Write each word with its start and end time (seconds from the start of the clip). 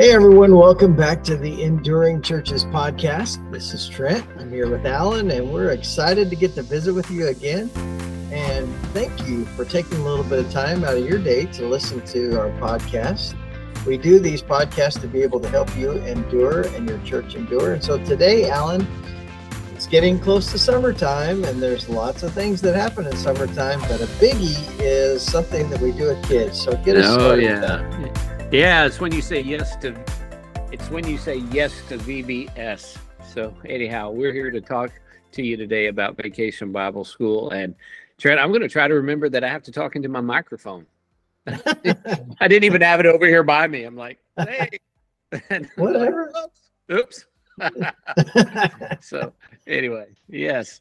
Hey 0.00 0.12
everyone, 0.12 0.56
welcome 0.56 0.96
back 0.96 1.22
to 1.24 1.36
the 1.36 1.62
Enduring 1.62 2.22
Churches 2.22 2.64
podcast. 2.64 3.36
This 3.52 3.74
is 3.74 3.86
Trent. 3.86 4.26
I'm 4.38 4.50
here 4.50 4.66
with 4.66 4.86
Alan, 4.86 5.30
and 5.30 5.52
we're 5.52 5.72
excited 5.72 6.30
to 6.30 6.36
get 6.36 6.54
to 6.54 6.62
visit 6.62 6.94
with 6.94 7.10
you 7.10 7.26
again. 7.26 7.70
And 8.32 8.74
thank 8.94 9.28
you 9.28 9.44
for 9.44 9.66
taking 9.66 9.98
a 9.98 10.02
little 10.02 10.24
bit 10.24 10.38
of 10.38 10.50
time 10.50 10.84
out 10.84 10.96
of 10.96 11.04
your 11.04 11.18
day 11.18 11.44
to 11.52 11.68
listen 11.68 12.00
to 12.06 12.40
our 12.40 12.48
podcast. 12.52 13.34
We 13.84 13.98
do 13.98 14.18
these 14.18 14.40
podcasts 14.40 14.98
to 15.02 15.06
be 15.06 15.20
able 15.20 15.38
to 15.40 15.50
help 15.50 15.76
you 15.76 15.90
endure 15.90 16.62
and 16.68 16.88
your 16.88 16.98
church 17.00 17.34
endure. 17.34 17.74
And 17.74 17.84
so 17.84 18.02
today, 18.02 18.48
Alan, 18.48 18.86
it's 19.74 19.86
getting 19.86 20.18
close 20.18 20.50
to 20.52 20.58
summertime, 20.58 21.44
and 21.44 21.62
there's 21.62 21.90
lots 21.90 22.22
of 22.22 22.32
things 22.32 22.62
that 22.62 22.74
happen 22.74 23.04
in 23.06 23.14
summertime, 23.18 23.80
but 23.82 24.00
a 24.00 24.06
biggie 24.16 24.80
is 24.80 25.20
something 25.20 25.68
that 25.68 25.82
we 25.82 25.92
do 25.92 26.06
with 26.06 26.26
kids. 26.26 26.58
So 26.58 26.74
get 26.86 26.96
us 26.96 27.04
Oh 27.04 27.18
started. 27.18 27.44
yeah, 27.44 28.29
yeah. 28.50 28.84
It's 28.84 29.00
when 29.00 29.12
you 29.12 29.22
say 29.22 29.40
yes 29.40 29.76
to. 29.76 29.94
It's 30.72 30.88
when 30.90 31.06
you 31.06 31.18
say 31.18 31.36
yes 31.50 31.72
to 31.88 31.98
VBS. 31.98 32.98
So 33.32 33.54
anyhow, 33.64 34.10
we're 34.10 34.32
here 34.32 34.50
to 34.50 34.60
talk 34.60 34.92
to 35.32 35.42
you 35.42 35.56
today 35.56 35.86
about 35.86 36.16
Vacation 36.16 36.72
Bible 36.72 37.04
School. 37.04 37.50
And 37.50 37.74
Trent, 38.18 38.40
I'm 38.40 38.50
going 38.50 38.62
to 38.62 38.68
try 38.68 38.88
to 38.88 38.94
remember 38.94 39.28
that 39.28 39.44
I 39.44 39.48
have 39.48 39.62
to 39.64 39.72
talk 39.72 39.96
into 39.96 40.08
my 40.08 40.20
microphone. 40.20 40.86
I 41.46 42.48
didn't 42.48 42.64
even 42.64 42.82
have 42.82 43.00
it 43.00 43.06
over 43.06 43.26
here 43.26 43.42
by 43.42 43.66
me. 43.66 43.84
I'm 43.84 43.96
like, 43.96 44.18
hey, 44.36 44.78
And 45.32 45.42
I'm 45.50 45.62
like, 45.62 45.76
Whatever. 45.76 46.32
Oops. 46.92 47.26
so 49.00 49.32
anyway, 49.66 50.06
yes. 50.28 50.80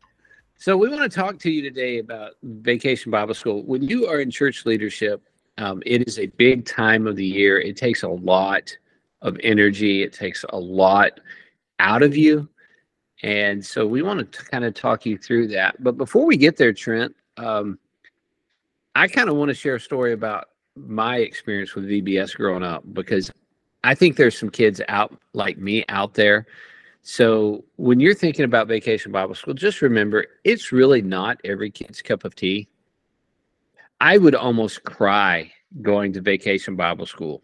So 0.58 0.76
we 0.76 0.90
want 0.90 1.10
to 1.10 1.10
talk 1.10 1.40
to 1.40 1.52
you 1.52 1.62
today 1.62 2.00
about 2.00 2.34
Vacation 2.44 3.12
Bible 3.12 3.34
School. 3.34 3.64
When 3.64 3.82
you 3.82 4.08
are 4.08 4.20
in 4.20 4.30
church 4.30 4.66
leadership, 4.66 5.24
um, 5.60 5.84
it 5.86 6.08
is 6.08 6.20
a 6.20 6.28
big 6.28 6.66
time 6.66 7.06
of 7.06 7.16
the 7.16 7.26
year. 7.26 7.60
It 7.60 7.78
takes 7.78 8.04
a 8.04 8.08
lot 8.08 8.76
of 9.22 9.38
energy. 9.44 10.04
It 10.04 10.14
takes 10.14 10.46
a 10.50 10.58
lot 10.58 11.20
out 11.80 12.02
of 12.02 12.16
you, 12.16 12.48
and 13.24 13.64
so 13.64 13.86
we 13.86 14.02
want 14.02 14.32
to 14.32 14.46
kind 14.46 14.64
of 14.64 14.74
talk 14.74 15.06
you 15.06 15.18
through 15.18 15.48
that. 15.50 15.82
But 15.84 15.98
before 15.98 16.26
we 16.26 16.38
get 16.38 16.56
there, 16.56 16.72
Trent, 16.72 17.14
um, 17.38 17.78
I 18.96 19.08
kind 19.08 19.30
of 19.30 19.36
want 19.36 19.50
to 19.50 19.56
share 19.56 19.76
a 19.76 19.80
story 19.80 20.14
about 20.14 20.50
my 20.76 21.18
experience 21.18 21.76
with 21.76 21.86
VBS 21.86 22.36
growing 22.36 22.64
up 22.64 22.84
because 22.94 23.32
I 23.84 23.96
think 23.96 24.16
there's 24.16 24.38
some 24.38 24.50
kids 24.50 24.82
out 24.88 25.18
like 25.34 25.58
me 25.58 25.84
out 25.90 26.14
there. 26.14 26.48
So 27.02 27.64
when 27.78 28.00
you're 28.00 28.14
thinking 28.14 28.46
about 28.46 28.68
Vacation 28.68 29.12
Bible 29.12 29.36
School, 29.36 29.54
just 29.54 29.82
remember 29.82 30.26
it's 30.44 30.72
really 30.72 31.02
not 31.02 31.40
every 31.44 31.70
kid's 31.70 32.02
cup 32.02 32.24
of 32.24 32.36
tea. 32.36 32.70
I 34.02 34.18
would 34.18 34.36
almost 34.36 34.84
cry 34.84 35.52
going 35.82 36.14
to 36.14 36.22
Vacation 36.22 36.76
Bible 36.76 37.06
School 37.06 37.44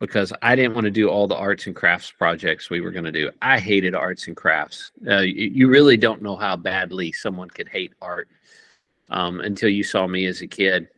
because 0.00 0.32
I 0.42 0.54
didn't 0.54 0.74
want 0.74 0.84
to 0.84 0.90
do 0.90 1.08
all 1.08 1.26
the 1.26 1.34
arts 1.36 1.66
and 1.66 1.74
crafts 1.74 2.12
projects 2.12 2.70
we 2.70 2.80
were 2.80 2.92
going 2.92 3.04
to 3.04 3.12
do. 3.12 3.30
I 3.42 3.58
hated 3.58 3.94
arts 3.94 4.28
and 4.28 4.36
crafts. 4.36 4.92
Uh, 5.06 5.18
you, 5.18 5.50
you 5.50 5.68
really 5.68 5.96
don't 5.96 6.22
know 6.22 6.36
how 6.36 6.56
badly 6.56 7.10
someone 7.12 7.50
could 7.50 7.68
hate 7.68 7.92
art 8.00 8.28
um, 9.10 9.40
until 9.40 9.68
you 9.68 9.82
saw 9.82 10.06
me 10.06 10.26
as 10.26 10.40
a 10.40 10.46
kid. 10.46 10.88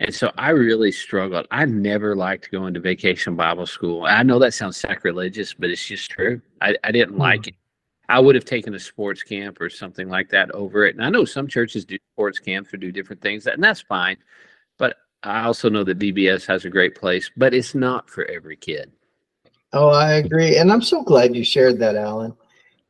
And 0.00 0.14
so 0.14 0.32
I 0.38 0.50
really 0.50 0.92
struggled. 0.92 1.46
I 1.50 1.64
never 1.66 2.14
liked 2.16 2.50
going 2.50 2.72
to 2.74 2.80
vacation 2.80 3.36
Bible 3.36 3.66
school. 3.66 4.04
I 4.04 4.22
know 4.22 4.38
that 4.38 4.54
sounds 4.54 4.76
sacrilegious, 4.78 5.52
but 5.52 5.68
it's 5.70 5.84
just 5.84 6.10
true. 6.10 6.40
I, 6.62 6.76
I 6.84 6.92
didn't 6.92 7.14
Hmm. 7.14 7.20
like 7.20 7.48
it. 7.48 7.54
I 8.08 8.20
would 8.20 8.34
have 8.34 8.44
taken 8.44 8.74
a 8.74 8.80
sports 8.80 9.22
camp 9.22 9.60
or 9.60 9.68
something 9.68 10.08
like 10.08 10.30
that 10.30 10.50
over 10.52 10.86
it. 10.86 10.94
And 10.94 11.04
I 11.04 11.10
know 11.10 11.24
some 11.24 11.46
churches 11.46 11.84
do 11.84 11.98
sports 12.14 12.38
camps 12.38 12.72
or 12.72 12.78
do 12.78 12.90
different 12.90 13.20
things, 13.20 13.46
and 13.46 13.62
that's 13.62 13.82
fine. 13.82 14.16
But 14.78 14.96
I 15.22 15.42
also 15.44 15.68
know 15.68 15.84
that 15.84 15.98
VBS 15.98 16.46
has 16.46 16.64
a 16.64 16.70
great 16.70 16.94
place, 16.94 17.30
but 17.36 17.52
it's 17.52 17.74
not 17.74 18.08
for 18.08 18.24
every 18.26 18.56
kid. 18.56 18.92
Oh, 19.72 19.88
I 19.88 20.14
agree. 20.14 20.56
And 20.56 20.72
I'm 20.72 20.80
so 20.80 21.02
glad 21.02 21.36
you 21.36 21.44
shared 21.44 21.78
that, 21.80 21.96
Alan, 21.96 22.34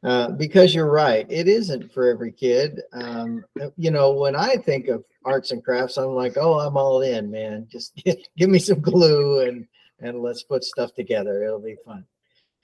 uh, 0.05 0.31
because 0.31 0.75
you're 0.75 0.91
right. 0.91 1.27
It 1.29 1.49
isn't 1.49 1.93
for 1.93 2.09
every 2.09 2.31
kid. 2.31 2.83
Um, 2.93 3.45
you 3.77 3.91
know, 3.91 4.13
when 4.13 4.37
I 4.37 4.57
think 4.57 4.87
of 4.87 5.05
arts 5.25 5.51
and 5.51 5.65
crafts, 5.65 5.97
I'm 5.97 6.15
like, 6.15 6.37
oh, 6.37 6.61
I'm 6.61 6.77
all 6.77 7.03
in, 7.03 7.31
man. 7.31 7.67
Just 7.69 8.01
give 8.37 8.51
me 8.51 8.61
some 8.61 8.81
glue 8.81 9.41
and, 9.41 9.67
and 10.01 10.23
let's 10.23 10.45
put 10.45 10.63
stuff 10.63 10.95
together. 10.95 11.43
It'll 11.43 11.59
be 11.59 11.77
fun. 11.85 12.05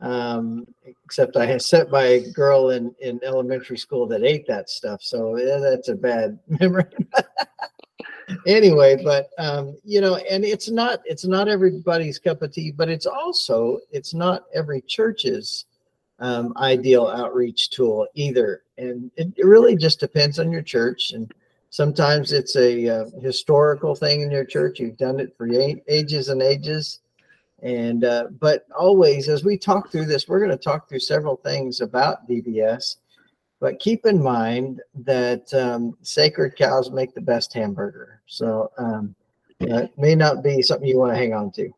Um, 0.00 0.66
except 1.04 1.36
I 1.36 1.46
by 1.90 2.04
a 2.04 2.30
girl 2.32 2.70
in, 2.70 2.94
in 3.00 3.20
elementary 3.24 3.78
school 3.78 4.06
that 4.08 4.22
ate 4.22 4.46
that 4.48 4.68
stuff. 4.68 5.02
So 5.02 5.36
yeah, 5.36 5.58
that's 5.58 5.88
a 5.88 5.94
bad 5.94 6.38
memory. 6.60 6.84
anyway 8.46 8.96
but 9.02 9.28
um 9.38 9.76
you 9.84 10.00
know 10.00 10.16
and 10.16 10.44
it's 10.44 10.70
not 10.70 11.00
it's 11.04 11.24
not 11.24 11.48
everybody's 11.48 12.18
cup 12.18 12.42
of 12.42 12.52
tea 12.52 12.70
but 12.70 12.88
it's 12.88 13.06
also 13.06 13.78
it's 13.90 14.14
not 14.14 14.44
every 14.54 14.80
church's 14.82 15.66
um, 16.20 16.54
ideal 16.56 17.08
outreach 17.08 17.70
tool 17.70 18.06
either 18.14 18.62
and 18.78 19.10
it, 19.16 19.32
it 19.36 19.44
really 19.44 19.76
just 19.76 20.00
depends 20.00 20.38
on 20.38 20.50
your 20.50 20.62
church 20.62 21.12
and 21.12 21.34
sometimes 21.70 22.32
it's 22.32 22.56
a 22.56 22.88
uh, 22.88 23.04
historical 23.20 23.94
thing 23.94 24.22
in 24.22 24.30
your 24.30 24.44
church 24.44 24.78
you've 24.78 24.96
done 24.96 25.18
it 25.18 25.36
for 25.36 25.48
ages 25.88 26.28
and 26.28 26.40
ages 26.40 27.00
and 27.64 28.04
uh, 28.04 28.26
but 28.38 28.66
always 28.78 29.28
as 29.28 29.42
we 29.42 29.58
talk 29.58 29.90
through 29.90 30.06
this 30.06 30.28
we're 30.28 30.38
going 30.38 30.50
to 30.50 30.56
talk 30.56 30.88
through 30.88 31.00
several 31.00 31.36
things 31.36 31.80
about 31.80 32.28
VBS 32.28 32.96
but 33.64 33.80
keep 33.80 34.04
in 34.04 34.22
mind 34.22 34.82
that 34.94 35.52
um, 35.54 35.96
sacred 36.02 36.54
cows 36.54 36.90
make 36.90 37.14
the 37.14 37.22
best 37.22 37.50
hamburger. 37.54 38.20
So 38.26 38.70
um, 38.76 39.14
that 39.60 39.96
may 39.96 40.14
not 40.14 40.42
be 40.42 40.60
something 40.60 40.86
you 40.86 40.98
want 40.98 41.12
to 41.12 41.16
hang 41.16 41.32
on 41.32 41.50
to. 41.52 41.70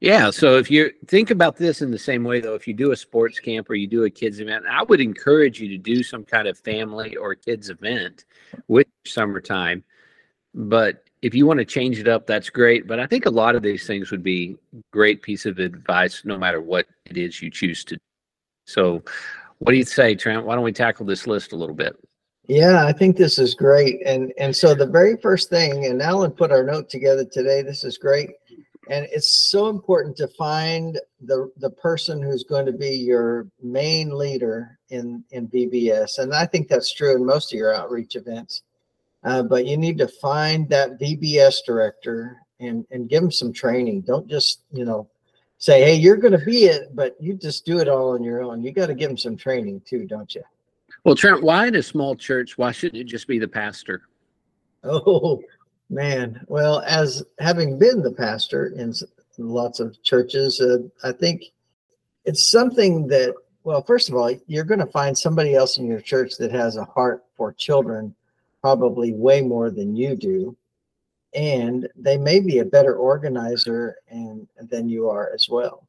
Yeah. 0.00 0.30
So 0.30 0.56
if 0.56 0.70
you 0.70 0.90
think 1.08 1.30
about 1.30 1.58
this 1.58 1.82
in 1.82 1.90
the 1.90 1.98
same 1.98 2.24
way, 2.24 2.40
though, 2.40 2.54
if 2.54 2.66
you 2.66 2.72
do 2.72 2.92
a 2.92 2.96
sports 2.96 3.38
camp 3.38 3.68
or 3.68 3.74
you 3.74 3.86
do 3.86 4.04
a 4.04 4.10
kids 4.10 4.40
event, 4.40 4.64
I 4.66 4.82
would 4.82 5.02
encourage 5.02 5.60
you 5.60 5.68
to 5.68 5.76
do 5.76 6.02
some 6.02 6.24
kind 6.24 6.48
of 6.48 6.58
family 6.58 7.16
or 7.16 7.34
kids 7.34 7.68
event 7.68 8.24
with 8.66 8.86
summertime. 9.04 9.84
But 10.54 11.04
if 11.22 11.34
you 11.34 11.46
want 11.46 11.58
to 11.58 11.64
change 11.64 11.98
it 11.98 12.08
up, 12.08 12.26
that's 12.26 12.50
great. 12.50 12.86
But 12.86 12.98
I 13.00 13.06
think 13.06 13.26
a 13.26 13.30
lot 13.30 13.54
of 13.54 13.62
these 13.62 13.86
things 13.86 14.10
would 14.10 14.22
be 14.22 14.56
great 14.90 15.22
piece 15.22 15.46
of 15.46 15.58
advice, 15.58 16.22
no 16.24 16.38
matter 16.38 16.60
what 16.60 16.86
it 17.06 17.16
is 17.16 17.42
you 17.42 17.50
choose 17.50 17.84
to. 17.84 17.96
do. 17.96 18.00
So, 18.66 19.02
what 19.58 19.72
do 19.72 19.78
you 19.78 19.84
say, 19.84 20.14
Trent? 20.14 20.46
Why 20.46 20.54
don't 20.54 20.64
we 20.64 20.72
tackle 20.72 21.04
this 21.04 21.26
list 21.26 21.52
a 21.52 21.56
little 21.56 21.74
bit? 21.74 21.96
Yeah, 22.46 22.86
I 22.86 22.92
think 22.92 23.16
this 23.16 23.38
is 23.38 23.54
great. 23.54 24.00
And 24.06 24.32
and 24.38 24.54
so 24.56 24.74
the 24.74 24.86
very 24.86 25.16
first 25.18 25.50
thing, 25.50 25.86
and 25.86 26.00
Alan 26.00 26.30
put 26.30 26.50
our 26.50 26.64
note 26.64 26.88
together 26.88 27.24
today. 27.24 27.62
This 27.62 27.84
is 27.84 27.98
great. 27.98 28.30
And 28.88 29.06
it's 29.12 29.50
so 29.50 29.68
important 29.68 30.16
to 30.16 30.28
find 30.28 30.98
the 31.20 31.50
the 31.58 31.70
person 31.70 32.22
who's 32.22 32.44
going 32.44 32.66
to 32.66 32.72
be 32.72 32.96
your 32.96 33.46
main 33.62 34.16
leader 34.16 34.78
in 34.88 35.22
in 35.30 35.48
VBS. 35.48 36.18
And 36.18 36.34
I 36.34 36.46
think 36.46 36.68
that's 36.68 36.92
true 36.92 37.14
in 37.14 37.24
most 37.24 37.52
of 37.52 37.58
your 37.58 37.74
outreach 37.74 38.16
events. 38.16 38.62
Uh, 39.22 39.42
but 39.42 39.66
you 39.66 39.76
need 39.76 39.98
to 39.98 40.08
find 40.08 40.68
that 40.70 40.98
VBS 40.98 41.58
director 41.66 42.38
and 42.58 42.86
and 42.90 43.08
give 43.08 43.22
them 43.22 43.32
some 43.32 43.52
training. 43.52 44.02
Don't 44.02 44.28
just 44.28 44.62
you 44.72 44.84
know 44.84 45.08
say, 45.60 45.82
hey, 45.82 45.94
you're 45.94 46.16
going 46.16 46.32
to 46.32 46.44
be 46.44 46.64
it, 46.64 46.96
but 46.96 47.14
you 47.20 47.34
just 47.34 47.66
do 47.66 47.78
it 47.78 47.88
all 47.88 48.14
on 48.14 48.24
your 48.24 48.42
own. 48.42 48.62
You 48.62 48.72
got 48.72 48.86
to 48.86 48.94
give 48.94 49.10
them 49.10 49.18
some 49.18 49.36
training 49.36 49.82
too, 49.86 50.06
don't 50.06 50.34
you? 50.34 50.42
Well, 51.04 51.14
Trent, 51.14 51.42
why 51.42 51.66
in 51.66 51.76
a 51.76 51.82
small 51.82 52.16
church? 52.16 52.58
Why 52.58 52.72
shouldn't 52.72 53.00
it 53.00 53.04
just 53.04 53.28
be 53.28 53.38
the 53.38 53.48
pastor? 53.48 54.02
Oh 54.82 55.42
man. 55.90 56.44
Well, 56.48 56.80
as 56.86 57.22
having 57.38 57.78
been 57.78 58.02
the 58.02 58.12
pastor 58.12 58.68
in 58.68 58.94
lots 59.38 59.80
of 59.80 60.02
churches, 60.02 60.60
uh, 60.60 60.78
I 61.06 61.12
think 61.12 61.44
it's 62.24 62.50
something 62.50 63.06
that, 63.08 63.34
well, 63.64 63.82
first 63.82 64.08
of 64.08 64.14
all, 64.14 64.34
you're 64.46 64.64
going 64.64 64.80
to 64.80 64.86
find 64.86 65.16
somebody 65.16 65.54
else 65.54 65.78
in 65.78 65.86
your 65.86 66.00
church 66.00 66.36
that 66.38 66.52
has 66.52 66.76
a 66.76 66.84
heart 66.84 67.24
for 67.36 67.52
children, 67.52 68.14
probably 68.62 69.12
way 69.12 69.40
more 69.40 69.70
than 69.70 69.96
you 69.96 70.16
do. 70.16 70.56
And 71.34 71.88
they 71.96 72.18
may 72.18 72.40
be 72.40 72.58
a 72.58 72.64
better 72.64 72.96
organizer 72.96 73.96
and 74.08 74.48
than 74.58 74.88
you 74.88 75.08
are 75.08 75.30
as 75.32 75.48
well. 75.48 75.86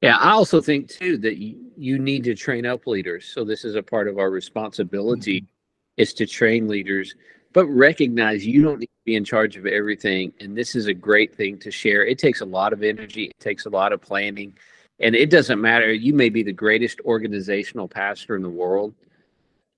Yeah, 0.00 0.16
I 0.18 0.32
also 0.32 0.60
think 0.60 0.88
too 0.88 1.16
that 1.18 1.38
you, 1.38 1.70
you 1.76 1.98
need 1.98 2.24
to 2.24 2.34
train 2.34 2.66
up 2.66 2.86
leaders. 2.86 3.26
So 3.26 3.44
this 3.44 3.64
is 3.64 3.74
a 3.74 3.82
part 3.82 4.08
of 4.08 4.18
our 4.18 4.30
responsibility 4.30 5.42
mm-hmm. 5.42 5.46
is 5.96 6.12
to 6.14 6.26
train 6.26 6.68
leaders, 6.68 7.14
but 7.52 7.66
recognize 7.66 8.46
you 8.46 8.62
don't 8.62 8.80
need 8.80 8.86
to 8.86 9.04
be 9.04 9.16
in 9.16 9.24
charge 9.24 9.56
of 9.56 9.64
everything. 9.66 10.32
And 10.40 10.56
this 10.56 10.74
is 10.74 10.86
a 10.86 10.94
great 10.94 11.34
thing 11.34 11.58
to 11.58 11.70
share. 11.70 12.04
It 12.04 12.18
takes 12.18 12.42
a 12.42 12.46
lot 12.46 12.72
of 12.72 12.82
energy, 12.82 13.24
it 13.24 13.40
takes 13.40 13.64
a 13.64 13.70
lot 13.70 13.92
of 13.92 14.02
planning, 14.02 14.56
and 15.00 15.14
it 15.14 15.30
doesn't 15.30 15.60
matter. 15.60 15.92
You 15.92 16.12
may 16.14 16.28
be 16.28 16.42
the 16.42 16.52
greatest 16.52 17.00
organizational 17.06 17.88
pastor 17.88 18.36
in 18.36 18.42
the 18.42 18.50
world, 18.50 18.94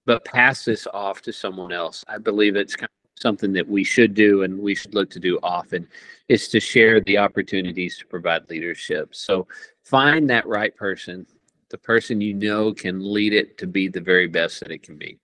but 0.07 0.25
pass 0.25 0.65
this 0.65 0.87
off 0.95 1.21
to 1.23 1.33
someone 1.33 1.73
else. 1.73 2.05
I 2.09 2.19
believe 2.19 2.57
it's 2.57 2.77
kind 2.77 2.89
of 2.89 3.21
something 3.21 3.53
that 3.53 3.69
we 3.69 3.85
should 3.85 4.15
do 4.15 4.45
and 4.45 4.59
we 4.59 4.75
should 4.75 4.95
look 4.95 5.11
to 5.11 5.21
do 5.21 5.39
often 5.43 5.87
is 6.29 6.49
to 6.49 6.61
share 6.61 7.01
the 7.01 7.19
opportunities 7.19 7.99
to 7.99 8.07
provide 8.07 8.49
leadership. 8.49 9.15
So 9.15 9.47
find 9.83 10.31
that 10.31 10.47
right 10.47 10.75
person, 10.75 11.27
the 11.71 11.79
person 11.79 12.21
you 12.21 12.35
know 12.35 12.73
can 12.73 13.13
lead 13.13 13.33
it 13.33 13.59
to 13.59 13.67
be 13.67 13.89
the 13.89 14.01
very 14.01 14.29
best 14.29 14.61
that 14.61 14.71
it 14.71 14.83
can 14.83 14.97
be. 14.97 15.19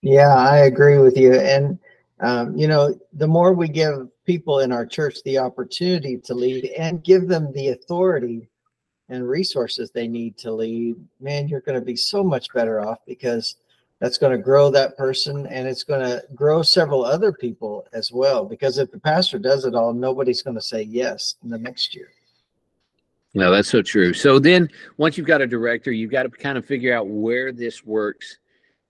Yeah, 0.00 0.34
I 0.34 0.58
agree 0.66 0.98
with 0.98 1.16
you. 1.16 1.34
And, 1.34 1.78
um, 2.20 2.56
you 2.56 2.68
know, 2.68 2.98
the 3.14 3.26
more 3.26 3.52
we 3.52 3.68
give 3.68 4.08
people 4.24 4.60
in 4.60 4.70
our 4.70 4.86
church 4.86 5.16
the 5.24 5.38
opportunity 5.38 6.18
to 6.18 6.34
lead 6.34 6.66
and 6.78 7.02
give 7.02 7.26
them 7.26 7.52
the 7.52 7.68
authority 7.68 8.48
and 9.08 9.28
resources 9.28 9.90
they 9.90 10.06
need 10.06 10.36
to 10.38 10.52
lead, 10.52 10.96
man, 11.20 11.48
you're 11.48 11.60
going 11.60 11.78
to 11.78 11.84
be 11.84 11.96
so 11.96 12.22
much 12.22 12.52
better 12.52 12.80
off 12.86 12.98
because 13.06 13.56
that's 14.00 14.18
going 14.18 14.32
to 14.32 14.38
grow 14.38 14.70
that 14.70 14.96
person 14.96 15.46
and 15.46 15.68
it's 15.68 15.84
going 15.84 16.00
to 16.00 16.22
grow 16.34 16.62
several 16.62 17.04
other 17.04 17.32
people 17.32 17.86
as 17.92 18.12
well. 18.12 18.44
Because 18.44 18.78
if 18.78 18.90
the 18.90 18.98
pastor 18.98 19.38
does 19.38 19.64
it 19.64 19.74
all, 19.74 19.92
nobody's 19.92 20.42
going 20.42 20.56
to 20.56 20.62
say 20.62 20.82
yes 20.82 21.36
in 21.42 21.50
the 21.50 21.58
next 21.58 21.94
year. 21.94 22.08
No, 23.34 23.50
that's 23.50 23.68
so 23.68 23.82
true. 23.82 24.12
So 24.12 24.38
then 24.38 24.68
once 24.96 25.18
you've 25.18 25.26
got 25.26 25.40
a 25.40 25.46
director, 25.46 25.90
you've 25.90 26.12
got 26.12 26.22
to 26.22 26.28
kind 26.28 26.56
of 26.56 26.64
figure 26.64 26.94
out 26.94 27.08
where 27.08 27.52
this 27.52 27.84
works 27.84 28.38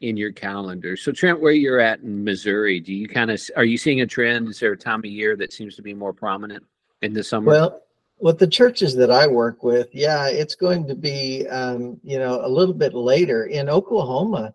in 0.01 0.17
your 0.19 0.33
calendar. 0.33 0.97
So 0.97 1.13
Trent, 1.13 1.41
where 1.41 1.53
you're 1.53 1.81
at 1.81 2.01
in 2.01 2.23
Missouri, 2.23 2.79
do 2.79 2.93
you 2.93 3.09
kind 3.09 3.31
of 3.31 3.41
are 3.57 3.65
you 3.65 3.79
seeing 3.79 4.03
a 4.03 4.07
trend? 4.07 4.49
Is 4.49 4.61
there 4.61 4.73
a 4.73 4.77
time 4.77 5.01
of 5.01 5.07
year 5.07 5.35
that 5.37 5.53
seems 5.53 5.77
to 5.77 5.83
be 5.83 5.95
more 5.95 6.13
prominent 6.13 6.63
in 7.01 7.15
the 7.15 7.25
summer? 7.25 7.51
Well, 7.51 7.83
with 8.19 8.39
the 8.39 8.47
churches 8.47 8.95
that 8.97 9.11
I 9.11 9.27
work 9.27 9.63
with, 9.63 9.89
yeah, 9.95 10.29
it's 10.29 10.55
going 10.55 10.87
to 10.89 10.95
be 10.95 11.47
um, 11.49 11.99
you 12.05 12.19
know 12.19 12.45
a 12.45 12.49
little 12.49 12.75
bit 12.75 12.93
later 12.93 13.47
in 13.47 13.71
Oklahoma. 13.71 14.55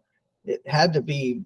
It 0.49 0.67
had 0.67 0.91
to 0.93 1.01
be 1.01 1.43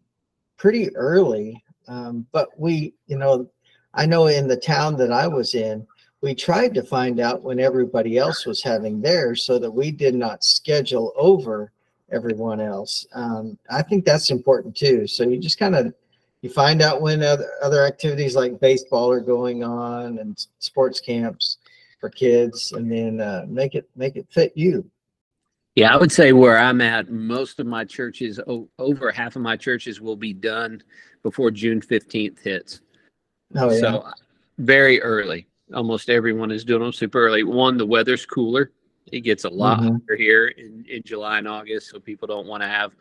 pretty 0.57 0.95
early, 0.95 1.61
um, 1.87 2.25
but 2.31 2.49
we, 2.57 2.93
you 3.07 3.17
know, 3.17 3.49
I 3.93 4.05
know 4.05 4.27
in 4.27 4.47
the 4.47 4.57
town 4.57 4.95
that 4.97 5.11
I 5.11 5.27
was 5.27 5.55
in, 5.55 5.85
we 6.21 6.33
tried 6.33 6.73
to 6.75 6.83
find 6.83 7.19
out 7.19 7.43
when 7.43 7.59
everybody 7.59 8.17
else 8.17 8.45
was 8.45 8.63
having 8.63 9.01
theirs 9.01 9.43
so 9.43 9.59
that 9.59 9.69
we 9.69 9.91
did 9.91 10.15
not 10.15 10.43
schedule 10.43 11.11
over 11.17 11.71
everyone 12.11 12.61
else. 12.61 13.05
Um, 13.13 13.57
I 13.69 13.81
think 13.81 14.05
that's 14.05 14.31
important 14.31 14.75
too. 14.75 15.05
So 15.05 15.23
you 15.23 15.37
just 15.37 15.59
kind 15.59 15.75
of 15.75 15.93
you 16.41 16.49
find 16.49 16.81
out 16.81 17.01
when 17.01 17.23
other, 17.23 17.49
other 17.61 17.85
activities 17.85 18.35
like 18.35 18.59
baseball 18.59 19.11
are 19.11 19.19
going 19.19 19.63
on 19.63 20.19
and 20.19 20.45
sports 20.59 20.99
camps 20.99 21.57
for 21.99 22.09
kids, 22.09 22.73
and 22.73 22.91
then 22.91 23.21
uh, 23.21 23.45
make 23.47 23.75
it 23.75 23.89
make 23.95 24.15
it 24.15 24.27
fit 24.29 24.51
you. 24.55 24.89
Yeah, 25.75 25.93
I 25.93 25.97
would 25.97 26.11
say 26.11 26.33
where 26.33 26.57
I'm 26.57 26.81
at, 26.81 27.09
most 27.09 27.59
of 27.59 27.65
my 27.65 27.83
churches, 27.83 28.39
over 28.77 29.11
half 29.11 29.35
of 29.35 29.41
my 29.41 29.57
churches, 29.57 29.99
will 29.99 30.15
be 30.15 30.33
done 30.33 30.83
before 31.23 31.49
June 31.49 31.81
15th 31.81 32.39
hits. 32.39 32.81
Oh, 33.55 33.71
yeah. 33.71 33.79
So 33.79 34.07
very 34.59 35.01
early 35.01 35.47
almost 35.73 36.09
everyone 36.09 36.51
is 36.51 36.65
doing 36.65 36.81
them 36.81 36.93
super 36.93 37.25
early. 37.25 37.43
One, 37.43 37.77
the 37.77 37.85
weather's 37.85 38.25
cooler. 38.25 38.71
It 39.11 39.21
gets 39.21 39.43
a 39.43 39.49
lot 39.49 39.79
mm-hmm. 39.79 39.93
hotter 39.93 40.15
here 40.15 40.47
in, 40.47 40.85
in 40.89 41.03
July 41.03 41.37
and 41.39 41.47
August, 41.47 41.89
so 41.89 41.99
people 41.99 42.27
don't 42.27 42.47
want 42.47 42.63
to 42.63 42.69
have 42.69 42.93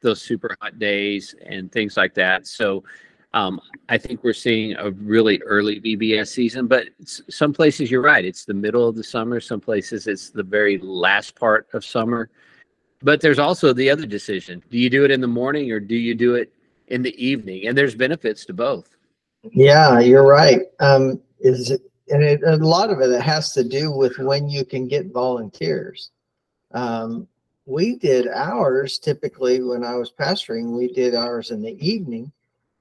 those 0.00 0.22
super 0.22 0.56
hot 0.60 0.78
days 0.78 1.34
and 1.44 1.70
things 1.70 1.96
like 1.96 2.14
that. 2.14 2.46
So 2.46 2.84
um, 3.32 3.60
I 3.88 3.96
think 3.96 4.24
we're 4.24 4.32
seeing 4.32 4.74
a 4.76 4.90
really 4.90 5.40
early 5.42 5.80
VBS 5.80 6.28
season, 6.28 6.66
but 6.66 6.88
some 7.06 7.52
places 7.52 7.90
you're 7.90 8.02
right. 8.02 8.24
It's 8.24 8.44
the 8.44 8.54
middle 8.54 8.88
of 8.88 8.96
the 8.96 9.04
summer. 9.04 9.40
Some 9.40 9.60
places 9.60 10.06
it's 10.06 10.30
the 10.30 10.42
very 10.42 10.78
last 10.78 11.36
part 11.36 11.68
of 11.72 11.84
summer. 11.84 12.28
But 13.02 13.20
there's 13.20 13.38
also 13.38 13.72
the 13.72 13.88
other 13.88 14.04
decision. 14.04 14.62
Do 14.70 14.78
you 14.78 14.90
do 14.90 15.04
it 15.04 15.10
in 15.10 15.20
the 15.20 15.28
morning 15.28 15.70
or 15.70 15.80
do 15.80 15.94
you 15.94 16.14
do 16.14 16.34
it 16.34 16.52
in 16.88 17.02
the 17.02 17.24
evening? 17.24 17.68
And 17.68 17.78
there's 17.78 17.94
benefits 17.94 18.44
to 18.46 18.52
both. 18.52 18.96
Yeah, 19.52 20.00
you're 20.00 20.26
right. 20.26 20.62
Um, 20.80 21.22
is 21.38 21.70
it 21.70 21.82
and 22.10 22.24
it, 22.24 22.42
a 22.42 22.56
lot 22.56 22.90
of 22.90 23.00
it 23.00 23.22
has 23.22 23.52
to 23.52 23.62
do 23.62 23.92
with 23.92 24.18
when 24.18 24.48
you 24.48 24.64
can 24.64 24.88
get 24.88 25.12
volunteers. 25.12 26.10
Um, 26.72 27.28
we 27.66 27.94
did 27.96 28.26
ours 28.26 28.98
typically 28.98 29.62
when 29.62 29.84
I 29.84 29.94
was 29.94 30.12
pastoring, 30.12 30.76
we 30.76 30.92
did 30.92 31.14
ours 31.14 31.52
in 31.52 31.62
the 31.62 31.78
evening 31.86 32.32